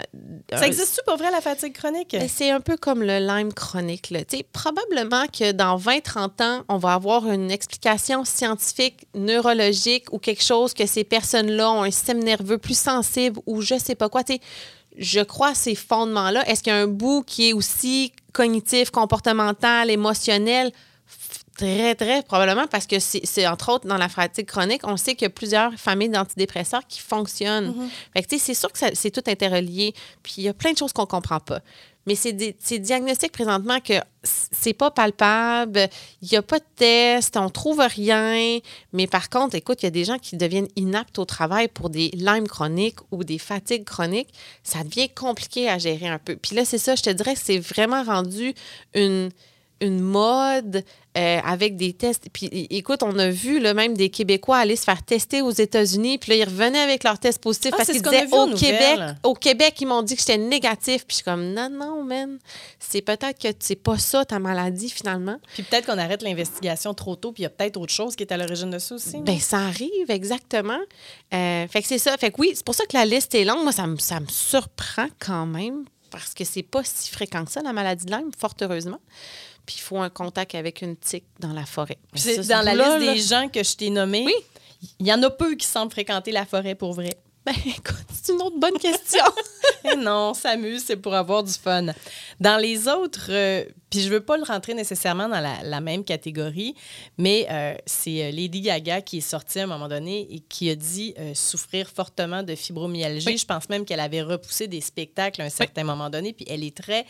[0.51, 2.11] Ça existe-tu pour vrai, la fatigue chronique?
[2.11, 4.09] Ben, C'est un peu comme le Lyme chronique.
[4.09, 4.23] Là.
[4.25, 10.17] Tu sais, Probablement que dans 20-30 ans, on va avoir une explication scientifique, neurologique ou
[10.19, 14.09] quelque chose que ces personnes-là ont un système nerveux plus sensible ou je sais pas
[14.09, 14.23] quoi.
[14.23, 14.39] Tu sais,
[14.97, 16.47] je crois à ces fondements-là.
[16.49, 20.71] Est-ce qu'il y a un bout qui est aussi cognitif, comportemental, émotionnel?
[21.57, 25.23] Très, très probablement parce que c'est entre autres dans la fatigue chronique, on sait qu'il
[25.23, 27.73] y a plusieurs familles d'antidépresseurs qui fonctionnent.
[28.13, 29.93] Fait que, tu sais, c'est sûr que c'est tout interrelié.
[30.21, 31.61] Puis il y a plein de choses qu'on comprend pas.
[32.05, 33.93] Mais c'est des, c'est diagnostic présentement que
[34.23, 35.87] c'est pas palpable,
[36.21, 38.59] il n'y a pas de test, on trouve rien.
[38.93, 41.89] Mais par contre, écoute, il y a des gens qui deviennent inaptes au travail pour
[41.89, 44.33] des Lyme chroniques ou des fatigues chroniques.
[44.63, 46.35] Ça devient compliqué à gérer un peu.
[46.35, 48.53] Puis là, c'est ça, je te dirais que c'est vraiment rendu
[48.93, 49.29] une,
[49.85, 50.83] une mode
[51.17, 52.27] euh, avec des tests.
[52.33, 56.17] Puis écoute, on a vu là, même des Québécois aller se faire tester aux États-Unis,
[56.17, 59.33] puis là, ils revenaient avec leur test positif Ah, parce qu'ils disaient au Québec, au
[59.33, 61.05] Québec, ils m'ont dit que j'étais négatif.
[61.05, 62.37] Puis je suis comme, non, non, man.
[62.79, 65.37] C'est peut-être que c'est pas ça ta maladie finalement.
[65.53, 68.23] Puis peut-être qu'on arrête l'investigation trop tôt, puis il y a peut-être autre chose qui
[68.23, 69.17] est à l'origine de ça aussi.
[69.19, 70.79] Ben, ça arrive, exactement.
[71.33, 72.17] Euh, fait que c'est ça.
[72.17, 73.63] Fait que oui, c'est pour ça que la liste est longue.
[73.63, 77.51] Moi, ça me, ça me surprend quand même parce que c'est pas si fréquent que
[77.51, 78.99] ça, la maladie de Lyme, fort heureusement.
[79.65, 81.97] Puis il faut un contact avec une tique dans la forêt.
[82.13, 84.23] C'est ce dans la liste là, des gens que je t'ai nommés.
[84.25, 84.35] Oui.
[84.99, 87.17] Il y en a peu qui semblent fréquenter la forêt pour vrai.
[87.45, 89.23] Ben, écoute, c'est une autre bonne question.
[89.87, 91.85] Eh non, s'amuse, c'est pour avoir du fun.
[92.39, 96.03] Dans les autres, euh, puis je veux pas le rentrer nécessairement dans la, la même
[96.03, 96.73] catégorie,
[97.19, 100.71] mais euh, c'est euh, Lady Gaga qui est sortie à un moment donné et qui
[100.71, 103.27] a dit euh, souffrir fortement de fibromyalgie.
[103.27, 103.37] Oui.
[103.37, 106.63] Je pense même qu'elle avait repoussé des spectacles à un certain moment donné, puis elle
[106.63, 107.05] est très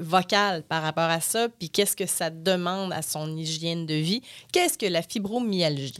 [0.00, 4.22] vocale par rapport à ça, puis qu'est-ce que ça demande à son hygiène de vie?
[4.50, 5.94] Qu'est-ce que la fibromyalgie?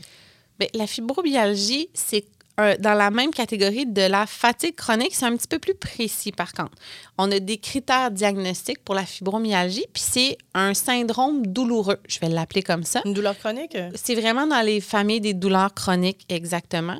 [0.58, 2.24] Ben, la fibromyalgie, c'est
[2.58, 5.14] euh, dans la même catégorie de la fatigue chronique.
[5.14, 6.72] C'est un petit peu plus précis, par contre.
[7.16, 11.98] On a des critères diagnostiques pour la fibromyalgie, puis c'est un syndrome douloureux.
[12.08, 13.02] Je vais l'appeler comme ça.
[13.04, 13.76] Une douleur chronique?
[13.94, 16.98] C'est vraiment dans les familles des douleurs chroniques, exactement.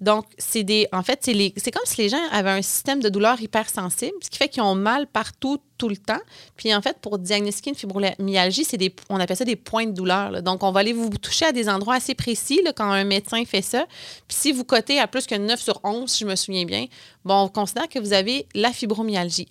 [0.00, 0.86] Donc, c'est des.
[0.92, 4.38] En fait, c'est comme si les gens avaient un système de douleur hypersensible, ce qui
[4.38, 6.20] fait qu'ils ont mal partout, tout le temps.
[6.56, 9.92] Puis, en fait, pour diagnostiquer une fibromyalgie, c'est des, on appelle ça des points de
[9.92, 10.42] douleur.
[10.42, 13.44] Donc, on va aller vous toucher à des endroits assez précis là, quand un médecin
[13.44, 13.86] fait ça.
[14.26, 16.86] Puis, si vous cotez à plus que 9 sur 11, si je me souviens bien,
[17.24, 19.48] bon, on considère que vous avez la fibromyalgie.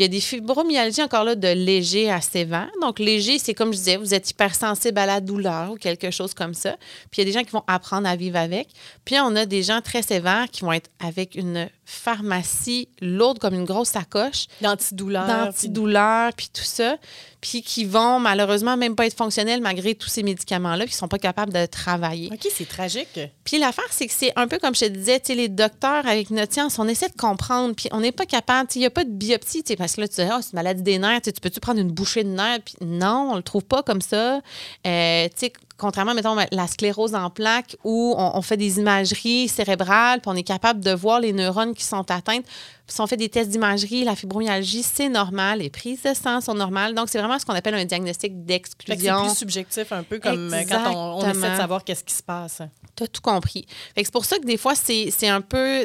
[0.00, 2.70] Il y a des fibromyalgies encore là de léger à sévère.
[2.80, 6.32] Donc, léger, c'est comme je disais, vous êtes hypersensible à la douleur ou quelque chose
[6.32, 6.78] comme ça.
[7.10, 8.68] Puis, il y a des gens qui vont apprendre à vivre avec.
[9.04, 13.54] Puis, on a des gens très sévères qui vont être avec une pharmacie lourde comme
[13.54, 14.46] une grosse sacoche.
[14.60, 15.26] D'antidouleur.
[15.26, 16.96] D'antidouleur, puis tout ça.
[17.40, 21.08] Puis qui vont malheureusement même pas être fonctionnels malgré tous ces médicaments-là, puis qui sont
[21.08, 22.30] pas capables de travailler.
[22.32, 23.18] OK, c'est tragique.
[23.44, 26.06] Puis l'affaire, c'est que c'est un peu comme je te disais, tu sais, les docteurs,
[26.06, 28.90] avec notre science, on essaie de comprendre, puis on n'est pas capable, il n'y a
[28.90, 31.32] pas de biopsie, parce que là, tu dis, oh, c'est une maladie des nerfs, tu
[31.32, 32.60] peux-tu prendre une bouchée de nerfs?
[32.64, 34.40] Puis non, on le trouve pas comme ça.
[34.86, 39.48] Euh, tu sais, contrairement, mettons, la sclérose en plaques, où on, on fait des imageries
[39.48, 42.44] cérébrales, puis on est capable de voir les neurones qui sont atteintes.
[42.86, 45.60] Si on fait des tests d'imagerie, la fibromyalgie, c'est normal.
[45.60, 46.94] Les prises de sang sont normales.
[46.94, 49.18] Donc, c'est vraiment ce qu'on appelle un diagnostic d'exclusion.
[49.18, 52.14] C'est plus subjectif un peu comme euh, quand on, on essaie de savoir qu'est-ce qui
[52.14, 52.62] se passe.
[53.06, 53.66] Tout compris.
[53.96, 55.84] C'est pour ça que des fois, c'est un, peu-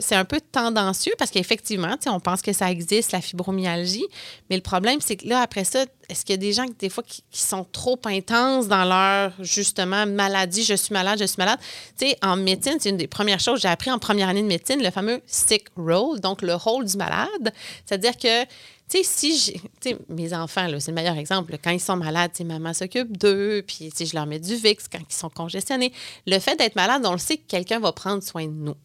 [0.51, 4.05] tendancieux parce qu'effectivement, on pense que ça existe, la fibromyalgie.
[4.49, 6.89] Mais le problème, c'est que là, après ça, est-ce qu'il y a des gens, des
[6.89, 11.37] fois, qui, qui sont trop intenses dans leur, justement, maladie, je suis malade, je suis
[11.37, 11.59] malade?
[11.97, 14.43] Tu sais, en médecine, c'est une des premières choses que j'ai appris en première année
[14.43, 17.53] de médecine, le fameux sick role, donc le rôle du malade.
[17.85, 18.45] C'est-à-dire que
[18.89, 19.61] tu si j'ai.
[20.09, 21.57] Mes enfants, c'est le meilleur exemple.
[21.63, 24.87] Quand ils sont malades, tu maman s'occupe d'eux, puis sais, je leur mets du VIX
[24.91, 25.91] quand ils sont congestionnés.
[26.27, 28.75] Le fait d'être malade, on le sait que quelqu'un va prendre soin de nous.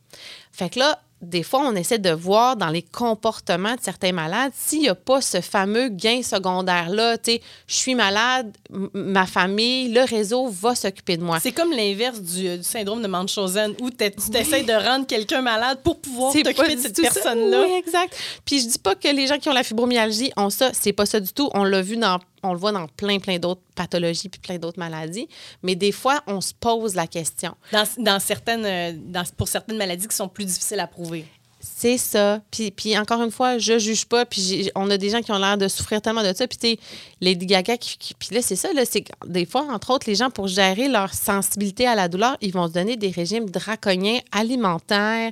[0.53, 4.53] Fait que là, des fois, on essaie de voir dans les comportements de certains malades
[4.55, 7.19] s'il n'y a pas ce fameux gain secondaire-là.
[7.19, 8.57] Tu sais, je suis malade,
[8.95, 11.39] ma famille, le réseau va s'occuper de moi.
[11.39, 15.81] C'est comme l'inverse du, euh, du syndrome de Munchausen où tu de rendre quelqu'un malade
[15.85, 17.65] pour pouvoir t'occuper de cette personne-là.
[17.67, 18.17] Oui, exact.
[18.45, 21.07] Puis je dis pas que les gens qui ont la fibromyalgie ont ça, c'est pas
[21.07, 21.51] ça du tout.
[21.53, 24.79] On l'a vu dans on le voit dans plein plein d'autres pathologies puis plein d'autres
[24.79, 25.29] maladies,
[25.63, 27.57] mais des fois on se pose la question.
[27.99, 31.25] Dans, certaines, euh, pour certaines maladies qui sont plus difficiles à prouver.
[31.63, 32.41] C'est ça.
[32.51, 34.25] Puis, puis encore une fois, je juge pas.
[34.25, 36.47] Puis on a des gens qui ont l'air de souffrir tellement de ça.
[36.49, 36.79] Puis tu sais,
[37.21, 38.73] Lady Gaga, qui, qui- puis là, c'est ça.
[38.73, 42.37] Là, c'est des fois, entre autres, les gens, pour gérer leur sensibilité à la douleur,
[42.41, 45.31] ils vont se donner des régimes draconiens alimentaires,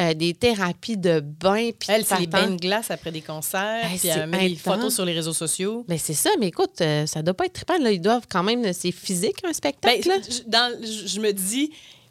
[0.00, 1.70] euh, des thérapies de bain.
[1.78, 4.56] Puis Elle, c'est les bains de glace après des concerts, Hey, puis elle met des
[4.56, 5.84] photos sur les réseaux sociaux.
[5.88, 7.78] Ben c'est ça, mais écoute, euh, ça doit pas être trippant.
[7.78, 10.08] Là, ils doivent quand même, c'est physique un Ben, spectacle.
[10.08, 10.14] là.
[10.28, 11.70] je, dans- je- je me dis,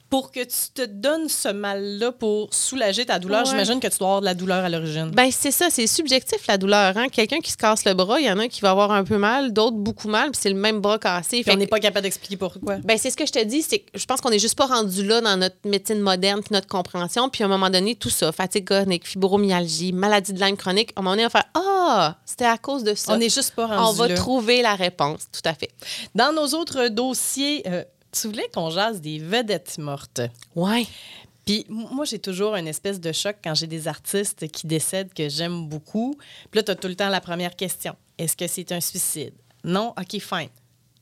[0.10, 3.49] pour que tu te donnes ce mal-là pour soulager ta douleur, Ouais.
[3.51, 5.12] j'imagine que tu dois avoir de la douleur à l'origine.
[5.12, 6.97] Ben c'est ça, c'est subjectif la douleur.
[6.97, 7.10] Hein?
[7.10, 9.03] Quelqu'un qui se casse le bras, il y en a un qui va avoir un
[9.03, 11.43] peu mal, d'autres beaucoup mal, puis c'est le même bras cassé.
[11.43, 12.78] Fait on que- n'est pas capable d'expliquer pourquoi.
[12.78, 14.66] Ben, c'est ce que je te dis, c'est que je pense qu'on n'est juste pas
[14.66, 17.30] rendu là dans notre médecine moderne puis notre compréhension.
[17.30, 20.99] Puis à un moment donné, tout ça, fatigue chronique, fibromyalgie, maladie de Lyme chronique, à
[20.99, 23.14] un moment donné, on va faire Ah, c'était à cause de ça.
[23.14, 24.16] On n'est juste pas rendu On va là.
[24.16, 25.70] trouver la réponse, tout à fait.
[26.16, 30.22] Dans nos autres dossiers, euh, tu voulais qu'on jase des vedettes mortes.
[30.55, 30.86] Ouais.
[31.45, 35.30] Puis moi, j'ai toujours une espèce de choc quand j'ai des artistes qui décèdent que
[35.30, 36.16] j'aime beaucoup.
[36.51, 37.95] Puis là, tu as tout le temps la première question.
[38.18, 39.34] Est-ce que c'est un suicide?
[39.64, 39.93] Non?
[39.97, 40.49] OK, fine.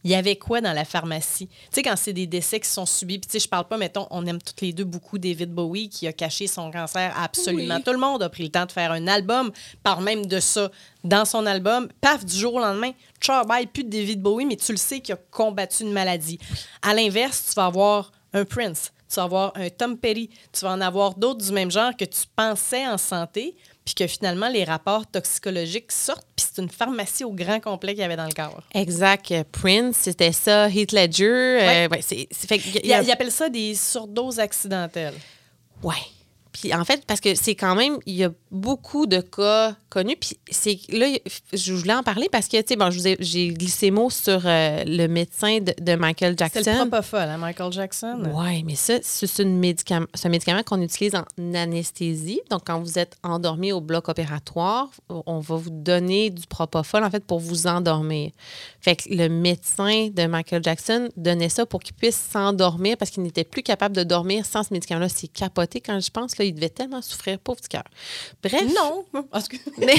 [0.07, 1.47] Il y avait quoi dans la pharmacie?
[1.47, 3.75] Tu sais, quand c'est des décès qui sont subis, puis tu sais, je parle pas,
[3.75, 7.25] mettons, on aime toutes les deux beaucoup David Bowie qui a caché son cancer à
[7.25, 7.83] absolument Oui.
[7.83, 9.51] tout le monde, a pris le temps de faire un album,
[9.83, 10.71] par même de ça
[11.03, 11.89] dans son album.
[11.99, 15.01] Paf, du jour au lendemain, ciao, bye, plus de David Bowie, mais tu le sais
[15.01, 16.39] qu'il a combattu une maladie.
[16.81, 20.71] À l'inverse, tu vas avoir un Prince, tu vas avoir un Tom Petty, tu vas
[20.71, 24.63] en avoir d'autres du même genre que tu pensais en santé, puis que finalement, les
[24.63, 26.26] rapports toxicologiques sortent,
[26.57, 28.61] c'est une pharmacie au grand complet qu'il y avait dans le corps.
[28.73, 29.31] Exact.
[29.31, 30.67] Euh, Prince, c'était ça.
[30.69, 31.25] Heath Ledger.
[31.25, 31.87] euh, Ouais.
[31.89, 35.13] ouais, c'est, c'est- fait que y a- Ils il appellent ça des surdoses accidentelles.
[35.83, 35.93] Ouais.
[36.59, 40.15] Puis en fait, parce que c'est quand même, il y a beaucoup de cas connus.
[40.19, 41.07] Puis c'est là,
[41.53, 45.07] je voulais en parler parce que, tu sais, bon, j'ai glissé mot sur euh, le
[45.07, 46.61] médecin de, de Michael Jackson.
[46.63, 48.23] C'est le propofol, hein, Michael Jackson?
[48.33, 52.41] Oui, mais ça, c'est une médicament, c'est un médicament qu'on utilise en anesthésie.
[52.49, 57.11] Donc, quand vous êtes endormi au bloc opératoire, on va vous donner du propofol, en
[57.11, 58.31] fait, pour vous endormir.
[58.81, 63.23] Fait que le médecin de Michael Jackson donnait ça pour qu'il puisse s'endormir parce qu'il
[63.23, 65.09] n'était plus capable de dormir sans ce médicament-là.
[65.09, 66.37] C'est capoté quand je pense.
[66.37, 67.83] Là, il devait tellement souffrir, pauvre petit cœur.
[68.43, 68.63] Bref.
[68.75, 69.05] Non.
[69.77, 69.95] Mais,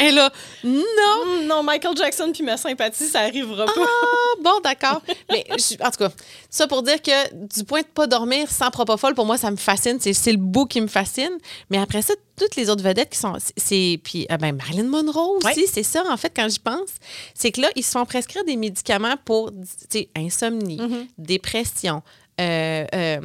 [0.00, 0.30] et là,
[0.64, 0.82] non.
[1.22, 3.72] Hum, non, Michael Jackson puis ma sympathie, ça arrivera pas.
[3.76, 5.02] Ah, bon, d'accord.
[5.30, 6.10] Mais je- en tout cas,
[6.50, 9.56] ça pour dire que du point de pas dormir sans propofol, pour moi, ça me
[9.56, 9.98] fascine.
[10.00, 11.38] C'est, c'est le bout qui me fascine.
[11.70, 13.34] Mais après ça, toutes les autres vedettes qui sont.
[13.56, 15.66] c'est- puis, ah ben, Marilyn Monroe aussi, Ouais.
[15.72, 16.90] c'est ça, en fait, quand j'y pense.
[17.34, 19.56] C'est que là, ils se font prescrire des médicaments pour, tu
[19.90, 20.80] sais, insomnie,
[21.18, 22.02] dépression,
[22.40, 23.20] euh, euh,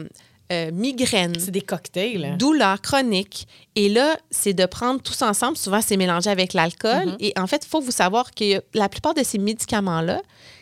[0.52, 2.26] euh, migraine, C'est des cocktails.
[2.26, 2.38] hein.
[2.38, 3.48] douleur chronique.
[3.76, 5.58] Et là, c'est de prendre tous ensemble.
[5.58, 7.06] Souvent, c'est mélangé avec l'alcool.
[7.08, 7.18] Mhm.
[7.20, 10.22] Et en fait, il faut vous savoir que la plupart de ces médicaments-là,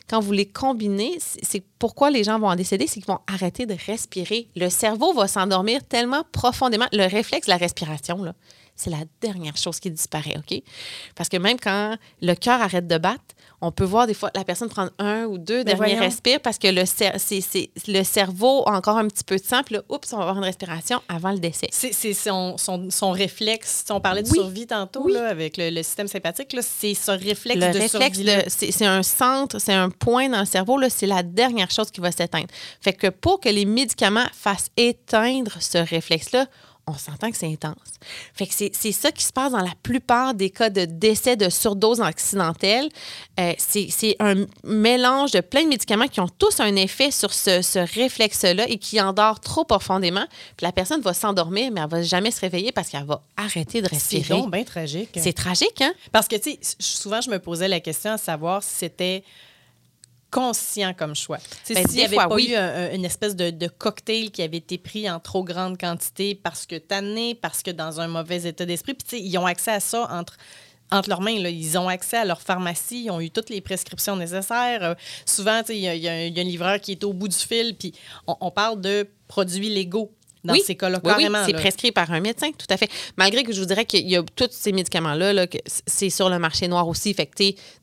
[0.10, 3.20] quand vous les combinez, c'est c'est pourquoi les gens vont en décéder, c'est qu'ils vont
[3.28, 4.48] arrêter de respirer.
[4.56, 6.86] Le cerveau va s'endormir tellement profondément.
[6.94, 8.34] Le réflexe de la respiration, là,
[8.76, 10.62] c'est la dernière chose qui disparaît, OK?
[11.16, 13.24] Parce que même quand le cœur arrête de battre,
[13.62, 16.00] on peut voir des fois la personne prendre un ou deux derniers voyons.
[16.00, 19.44] respires parce que le, cer- c'est- c'est- le cerveau a encore un petit peu de
[19.44, 21.68] sang, puis là, oups, on va avoir une respiration avant le décès.
[21.72, 23.86] C'est son, son, son réflexe.
[23.90, 24.38] On parlait de Oui.
[24.40, 25.14] survie tantôt Oui.
[25.14, 26.56] là, avec le, le système sympathique.
[26.62, 28.72] C'est ce réflexe le de réflexe, survie.
[28.72, 32.12] c'est un centre, c'est un point dans le cerveau, c'est la dernière chose qui va
[32.12, 32.48] s'éteindre.
[32.82, 36.48] Fait que pour que les médicaments fassent éteindre ce réflexe-là,
[36.88, 37.76] on s'entend que c'est intense.
[38.34, 41.36] Fait que c'est c'est ça qui se passe dans la plupart des cas de décès
[41.36, 42.90] de surdose accidentelle.
[43.40, 47.34] Euh, c'est c'est un mélange de plein de médicaments qui ont tous un effet sur
[47.34, 50.26] ce, ce réflexe-là et qui endort trop profondément.
[50.58, 53.82] Puis la personne va s'endormir, mais elle va jamais se réveiller parce qu'elle va arrêter
[53.82, 54.30] de C'est respirer.
[54.42, 55.10] donc bien tragique.
[55.18, 55.94] C'est tragique, hein?
[56.12, 59.24] Parce que, tu sais, souvent, je me posais la question à savoir si c'était
[60.32, 61.38] conscient comme choix.
[61.70, 62.50] Ben, S'il n'y avait fois, pas oui.
[62.52, 65.78] eu un- un- une espèce de, de cocktail qui avait été pris en trop grande
[65.78, 69.72] quantité parce que tanné, parce que dans un mauvais état d'esprit, puis ils ont accès
[69.72, 70.38] à ça entre
[70.94, 71.40] entre leurs mains.
[71.40, 71.50] Là.
[71.50, 74.84] Ils ont accès à leur pharmacie, ils ont eu toutes les prescriptions nécessaires.
[74.84, 74.94] Euh,
[75.26, 77.30] souvent, il y, a- y un- il y a un livreur qui est au bout
[77.30, 77.94] du fil, puis
[78.28, 80.12] on, on parle de produits légaux
[80.44, 80.62] dans oui.
[80.66, 81.12] ces cas-là, Oui,
[81.46, 81.60] c'est là.
[81.60, 82.90] prescrit par un médecin, tout à fait.
[83.18, 86.30] Malgré que je vous dirais qu'il y a tous ces médicaments-là, là, que c'est sur
[86.30, 87.14] le marché noir aussi.
[87.14, 87.32] Fait que,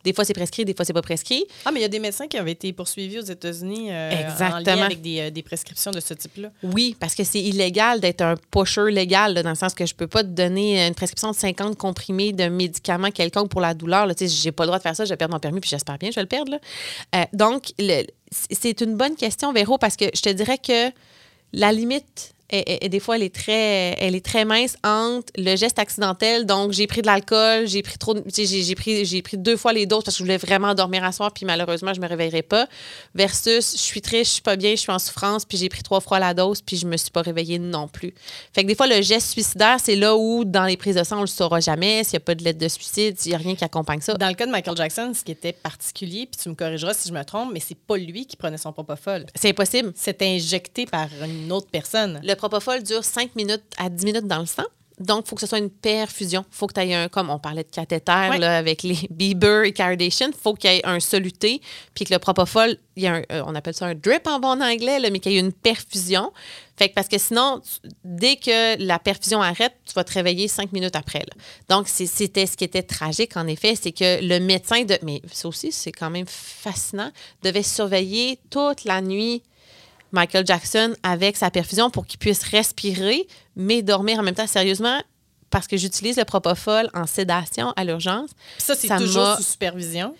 [0.04, 1.44] des fois, c'est prescrit, des fois, c'est pas prescrit.
[1.64, 4.58] Ah, mais il y a des médecins qui avaient été poursuivis aux États-Unis euh, en
[4.58, 6.50] lien avec des, euh, des prescriptions de ce type-là.
[6.62, 9.94] Oui, parce que c'est illégal d'être un pusher légal, là, dans le sens que je
[9.94, 14.06] peux pas te donner une prescription de 50 comprimés de médicaments quelconque pour la douleur.
[14.16, 15.98] Sais, j'ai pas le droit de faire ça, je vais perdre mon permis, puis j'espère
[15.98, 16.50] bien que je vais le perdre.
[16.52, 16.58] là.
[17.14, 18.04] Euh, donc, le-
[18.50, 20.90] c'est une bonne question, Véro, parce que je te dirais que
[21.52, 25.78] la limite, est- des fois, elle est, très, elle est très mince entre le geste
[25.78, 29.72] accidentel, donc j'ai pris de l'alcool, j'ai pris trop, j'ai pris, j'ai pris deux fois
[29.72, 32.42] les doses parce que je voulais vraiment dormir à soir, puis malheureusement, je me réveillerai
[32.42, 32.66] pas,
[33.14, 35.82] versus je suis triste, je suis pas bien, je suis en souffrance, puis j'ai pris
[35.82, 38.14] trois fois la dose, puis je me suis pas réveillée non plus.
[38.54, 41.18] Fait que des fois, le geste suicidaire, c'est là où, dans les prises de sang,
[41.18, 43.38] on le saura jamais, s'il n'y a pas de lettre de suicide, s'il n'y a
[43.38, 44.14] rien qui accompagne ça.
[44.14, 47.08] Dans le cas de Michael Jackson, ce qui était particulier, puis tu me corrigeras si
[47.08, 49.26] je me trompe, mais c'est pas lui qui prenait son propofol.
[49.34, 49.92] C'est impossible.
[49.94, 52.20] C'était injecté par une autre personne.
[52.22, 54.64] Le propofol dure 5 minutes à 10 minutes dans le sang.
[55.00, 56.44] Donc, il faut que ce soit une perfusion.
[56.50, 58.38] Il faut que tu aies un, comme on parlait de cathéter Ouais.
[58.38, 61.60] là, avec les Bieber et Kardashian, il faut qu'il y ait un soluté,
[61.94, 64.40] puis que le propofol, il y a un, euh, on appelle ça un drip en
[64.40, 66.32] bon anglais, là, mais qu'il y ait une perfusion.
[66.76, 70.48] Fait que parce que sinon, tu- dès que la perfusion arrête, tu vas te réveiller
[70.48, 71.20] cinq minutes après.
[71.20, 71.42] là.
[71.68, 74.98] Donc, c'était ce qui était tragique, en effet, c'est que le médecin de.
[75.04, 77.12] Mais ça aussi, c'est quand même fascinant,
[77.44, 79.44] devait surveiller toute la nuit
[80.12, 84.46] Michael Jackson avec sa perfusion pour qu'il puisse respirer, mais dormir en même temps.
[84.46, 85.00] Sérieusement,
[85.50, 88.30] parce que j'utilise le propofol en sédation à l'urgence.
[88.58, 90.14] Ça, c'est toujours sous supervision?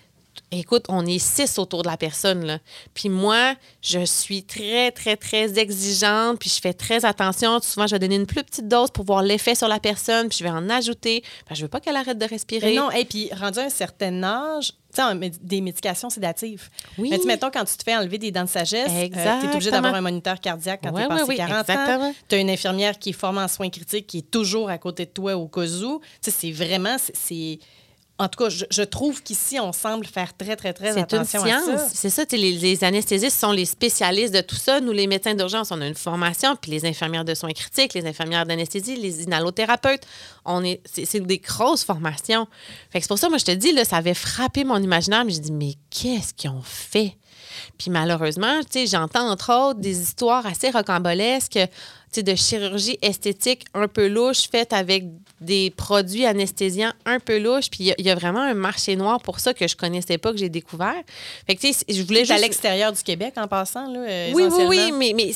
[0.51, 2.45] Écoute, on est six autour de la personne.
[2.45, 2.59] Là.
[2.93, 6.39] Puis moi, je suis très, très, très exigeante.
[6.39, 7.59] Puis je fais très attention.
[7.61, 10.29] Souvent, je vais donner une plus petite dose pour voir l'effet sur la personne.
[10.29, 11.23] Puis je vais en ajouter.
[11.45, 12.69] Parce que je veux pas qu'elle arrête de respirer.
[12.69, 14.73] Mais non, et puis rendu à un certain âge,
[15.41, 16.69] des médications sédatives.
[16.97, 17.09] Oui.
[17.11, 19.71] Mais tu mettons, quand tu te fais enlever des dents de sagesse, tu es obligé
[19.71, 22.05] d'avoir un moniteur cardiaque quand tu es passé oui, 40 exactement.
[22.05, 22.15] ans.
[22.27, 25.05] Tu as une infirmière qui est formée en soins critiques, qui est toujours à côté
[25.05, 25.99] de toi au cas où.
[26.21, 26.97] Tu sais, c'est vraiment...
[26.99, 27.59] c'est...
[28.19, 31.03] En tout cas, je, je trouve qu'ici, on semble faire très, très, très C'est une
[31.03, 31.65] attention à science.
[31.65, 31.87] ça.
[31.93, 34.81] C'est ça, tu sais, les, les anesthésistes sont les spécialistes de tout ça.
[34.81, 38.05] Nous, les médecins d'urgence, on a une formation, puis les infirmières de soins critiques, les
[38.05, 40.05] infirmières d'anesthésie, les inhalothérapeutes,
[40.43, 42.45] on est, c'est, des grosses formations.
[42.89, 45.23] Fait que c'est pour ça, moi, je te dis, là, ça avait frappé mon imaginaire,
[45.23, 47.15] mais je dis, mais qu'est-ce qu'ils ont fait?
[47.77, 51.59] Puis malheureusement, tu sais, j'entends entre autres des histoires assez rocambolesques,
[52.17, 55.05] de chirurgie esthétique un peu louche faite avec
[55.41, 57.69] des produits anesthésiants un peu louches.
[57.69, 59.75] Puis il y a- il y, a vraiment un marché noir pour ça que je
[59.75, 61.01] connaissais pas, que j'ai découvert.
[61.47, 62.47] Fait que tu sais, je voulais C'est à juste...
[62.47, 65.31] l'extérieur du Québec, en passant, là, Oui, oui, oui, mais, mais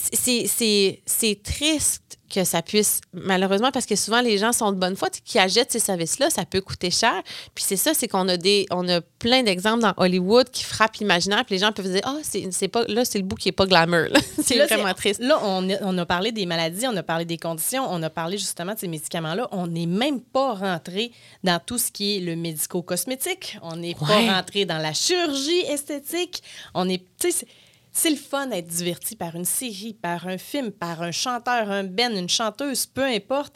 [1.05, 5.09] c'est triste que ça puisse, malheureusement, parce que souvent les gens sont de bonne foi,
[5.23, 7.21] qui achètent ces services-là, ça peut coûter cher.
[7.53, 10.95] Puis c'est ça, c'est qu'on a des, on a plein d'exemples dans Hollywood qui frappent
[10.97, 13.49] l'imaginaire, puis les gens peuvent dire, ah, c'est c'est pas, là, c'est le bout qui
[13.49, 14.07] est pas glamour.
[14.43, 15.19] c'est vraiment triste.
[15.21, 18.09] Là, on a, on a parlé des maladies, on a parlé des conditions, on a
[18.09, 19.47] parlé justement de ces médicaments-là.
[19.51, 21.11] On n'est même pas rentré
[21.43, 23.57] dans tout ce qui est le médico-cosmétique.
[23.61, 24.07] On n'est Ouais.
[24.27, 26.41] pas rentré dans la chirurgie esthétique.
[26.73, 27.45] On est, tu sais,
[27.93, 31.83] c'est- le fun d'être diverti par une série, par un film, par un chanteur, un
[31.85, 33.53] ben, une chanteuse, peu importe.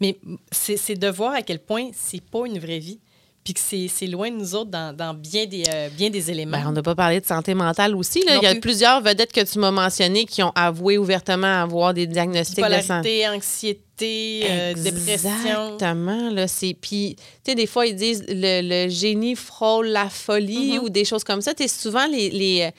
[0.00, 0.18] Mais
[0.52, 3.00] c'est de voir à quel point c'est pas une vraie vie.
[3.44, 6.58] puis que c'est loin de nous autres dans, dans bien, des, euh, bien des éléments.
[6.58, 8.22] Ben, on n'a pas parlé de santé mentale aussi.
[8.26, 8.36] Là.
[8.36, 8.60] Il y a plus.
[8.60, 13.26] plusieurs vedettes que tu m'as mentionnées qui ont avoué ouvertement avoir des diagnostics de santé.
[13.26, 15.72] Anxiété, euh, dépression.
[15.72, 16.28] Exactement.
[16.30, 16.44] Là.
[16.80, 20.80] Puis, tu sais, des fois, ils disent le, le génie frôle la folie Mm-hmm.
[20.80, 21.54] ou des choses comme ça.
[21.54, 22.70] Tu souvent, les, les,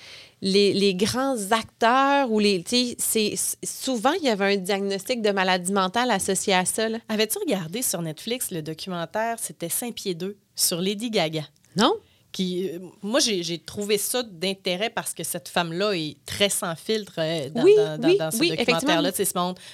[0.41, 2.63] les, les grands acteurs ou les.
[2.63, 6.87] Tu sais, c'est- souvent, il y avait un diagnostic de maladie mentale associé à ça.
[7.09, 11.43] Avais-tu regardé sur Netflix le documentaire, c'était Saint pieds 2 sur Lady Gaga?
[11.75, 11.93] Non?
[12.31, 17.13] Qui, euh, moi, j'ai trouvé ça d'intérêt parce que cette femme-là est très sans filtre
[17.17, 19.11] euh, dans, Oui, dans, dans- oui, dans ce oui, documentaire-là.
[19.11, 19.33] Tu sais,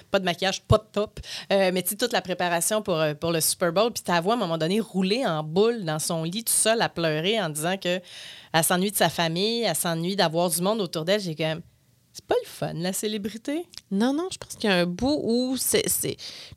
[0.10, 1.20] pas de maquillage, pas de top,
[1.51, 3.91] euh, mais tu sais, toute la préparation pour, pour le Super Bowl.
[3.91, 6.53] Puis tu la vois à un moment donné rouler en boule dans son lit tout
[6.53, 7.99] seul à pleurer en disant que
[8.53, 11.20] elle s'ennuie de sa famille, elle s'ennuie d'avoir du monde autour d'elle.
[11.20, 11.62] J'ai quand même.
[12.18, 13.66] C'est pas le fun, la célébrité?
[13.91, 15.84] Non, non, je pense qu'il y a un bout où c'est.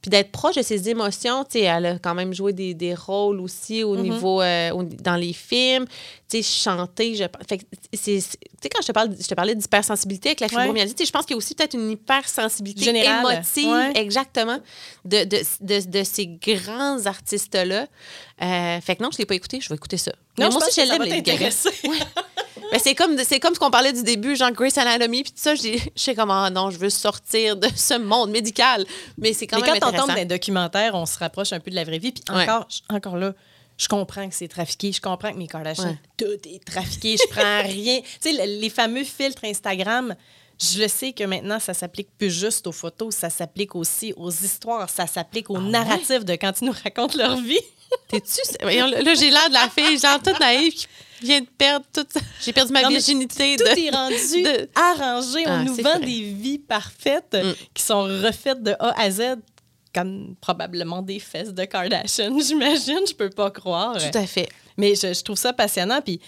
[0.01, 2.95] Puis d'être proche de ses émotions, tu sais, elle a quand même joué des, des
[2.95, 4.41] rôles aussi au niveau.
[4.41, 5.85] euh, au- dans les films,
[6.31, 7.17] tu sais, chanter.
[7.17, 7.25] Je...
[7.49, 8.39] Fait Tu sais,
[8.73, 10.51] quand je te, parle, je te parlais d'hypersensibilité avec la Ouais.
[10.63, 13.33] fibromyalgie, tu sais, je pense qu'il y a aussi peut-être une hypersensibilité Générale.
[13.35, 13.93] émotive, Ouais.
[13.97, 14.61] exactement,
[15.05, 17.89] de, de, de, de ces grands artistes-là.
[18.43, 20.13] Euh, fait que non, je ne l'ai pas écouté, je vais écouter ça.
[20.39, 21.49] Mais Non, moi aussi, Lady Gaga.
[22.73, 25.39] Ben, c'est comme c'est comme ce qu'on parlait du début, genre Grace Anatomy, puis tout
[25.41, 28.85] ça, je sais comment ah non, je veux sortir de ce monde médical,
[29.17, 30.13] mais c'est quand Mais même quand on tombe intéressant.
[30.13, 32.13] dans les documentaires, on se rapproche un peu de la vraie vie.
[32.13, 33.35] Puis encore, encore là,
[33.77, 34.91] je comprends que c'est trafiqué.
[34.93, 35.99] Je comprends que mes Kardashians, Ouais.
[36.17, 37.17] tout est trafiqué.
[37.17, 38.01] Je prends rien.
[38.01, 40.15] Tu sais, le- les fameux filtres Instagram,
[40.61, 44.31] je le sais que maintenant, ça s'applique plus juste aux photos, ça s'applique aussi aux
[44.33, 47.61] histoires, ça s'applique Ah aux narratifs de quand ils nous racontent leur vie.
[48.09, 50.87] T'es-tu là, là, j'ai l'air de la fille genre toute naïve qui
[51.23, 55.45] vient de perdre toute j'ai perdu ma Non, virginité Tout de est rendu de- arrangé.
[55.47, 56.01] On Ah, nous vend vrai.
[56.01, 57.53] des vies parfaites Mm.
[57.75, 59.23] qui sont refaites de A à Z,
[59.95, 63.01] comme probablement des fesses de Kardashian, j'imagine.
[63.09, 63.97] Je peux pas croire.
[63.99, 64.49] tout à fait.
[64.77, 66.01] Mais je, je trouve ça passionnant.
[66.01, 66.21] Puis,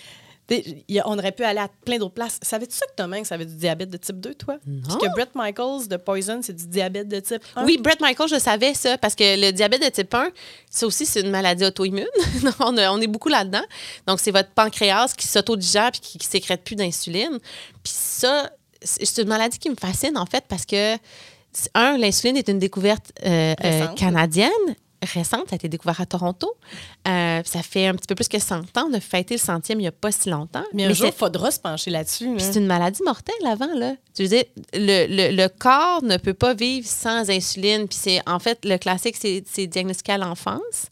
[0.89, 2.39] y a- on aurait pu aller à plein d'autres places.
[2.43, 4.59] Savais-tu ça que Tom Hanks avait du diabète de type 2, toi?
[4.85, 7.65] Parce que Brett Michaels de Poison, c'est du diabète de type 1.
[7.65, 10.31] Oui, Brett Michael, je savais ça, parce que le diabète de type 1,
[10.71, 12.07] ça aussi, c'est une maladie auto-immune.
[12.61, 13.63] on, est beaucoup là-dedans.
[14.07, 17.39] Donc, c'est votre pancréas qui s'autodigère puis qui, qui sécrète plus d'insuline.
[17.83, 18.51] Puis ça,
[18.83, 20.97] c'est une maladie qui me fascine, en fait, parce que,
[21.75, 24.51] un, l'insuline est une découverte euh, euh, canadienne
[25.03, 26.53] récente, ça a été découvert à Toronto.
[27.09, 28.89] Euh, ça fait un petit peu plus que 100 ans.
[28.91, 30.65] On a fêté le centième il n'y a pas si longtemps.
[30.75, 32.27] Mais un jour, il faudra se pencher là-dessus.
[32.27, 32.35] là.
[32.37, 33.95] puis c'est une maladie mortelle avant, là.
[34.15, 34.45] Tu veux dire,
[34.75, 37.89] le, le- le corps ne peut pas vivre sans insuline.
[37.89, 40.87] Puis c'est, en fait, le classique, c'est, diagnostiqué à l'enfance.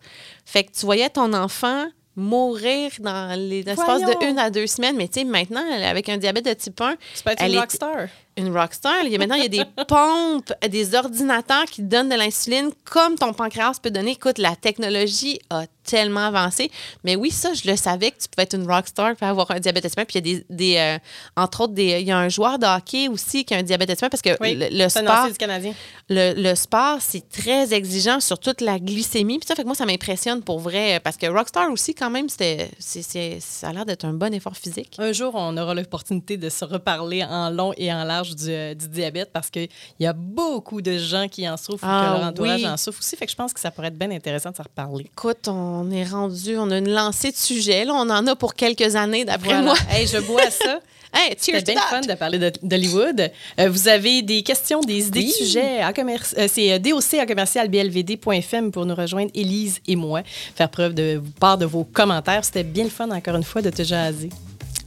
[0.45, 1.87] Fait que tu voyais ton enfant
[2.17, 4.97] mourir dans les- l'espace de une à deux semaines.
[4.97, 8.09] Mais tu sais, maintenant, avec un diabète de type 1, Tu peux être une rockstar.
[8.39, 9.03] Une rockstar.
[9.05, 12.71] Il y a maintenant, il y a des pompes, des ordinateurs qui donnent de l'insuline
[12.85, 14.13] comme ton pancréas peut donner.
[14.13, 16.71] Écoute, la technologie a tellement avancé.
[17.03, 19.59] Mais oui, ça, je le savais que tu pouvais être une rockstar et avoir un
[19.59, 20.05] diabète de type 1.
[20.05, 20.99] Puis il y a des, des, euh,
[21.37, 23.89] entre autres, des, il y a un joueur de hockey aussi qui a un diabète
[23.89, 25.73] de type 1 parce que Oui, le, sport, du Canadien.
[26.11, 29.39] le, le sport, c'est très exigeant sur toute la glycémie.
[29.39, 31.01] Puis ça fait que moi, ça m'impressionne pour vrai.
[31.03, 34.33] Parce que rockstar aussi, quand même, c'était, c'est, c'est- ça a l'air d'être un bon
[34.35, 34.95] effort physique.
[34.99, 38.75] Un jour, on aura l'opportunité de se reparler en long et en large du, euh,
[38.75, 39.69] du diabète parce qu'il
[40.01, 42.69] y a beaucoup de gens qui en souffrent ou Ah, que leur entourage oui.
[42.69, 43.17] en souffre aussi.
[43.17, 45.05] Fait que je pense que ça pourrait être bien intéressant de se reparler.
[45.05, 47.85] Écoute, on est rendu, on a une lancée de sujets.
[47.85, 49.63] Là, on en a pour quelques années, d'après Voilà.
[49.63, 49.75] moi.
[49.91, 50.81] Hey, je bois ça.
[51.11, 51.87] Hey, C'était bien that.
[51.89, 53.31] fun de parler d'Hollywood.
[53.59, 55.27] Euh, vous avez des questions, des idées Oui.
[55.29, 60.21] de sujets euh, c'est doc à commercial blvd.fm pour nous rejoindre, Élise et moi.
[60.55, 62.45] Faire preuve de part de vos commentaires.
[62.45, 64.29] C'était bien le fun, encore une fois, de te jaser.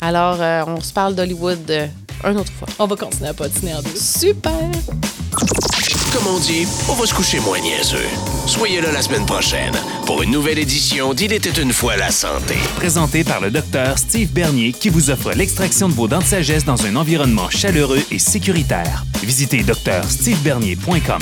[0.02, 1.88] Alors, euh, on se parle d'Hollywood euh,
[2.26, 2.68] une autre fois.
[2.80, 3.96] On va continuer à patiner en deux.
[3.96, 4.52] Super!
[6.12, 7.98] Comme on dit, on va se coucher moins niaiseux.
[8.46, 9.74] Soyez là la semaine prochaine
[10.06, 12.56] pour une nouvelle édition d'Il était une fois la santé.
[12.76, 16.66] Présenté par le docteur Steve Bernier qui vous offre l'extraction de vos dents de sagesse
[16.66, 19.06] dans un environnement chaleureux et sécuritaire.
[19.24, 21.22] Visitez drstevebernier.com.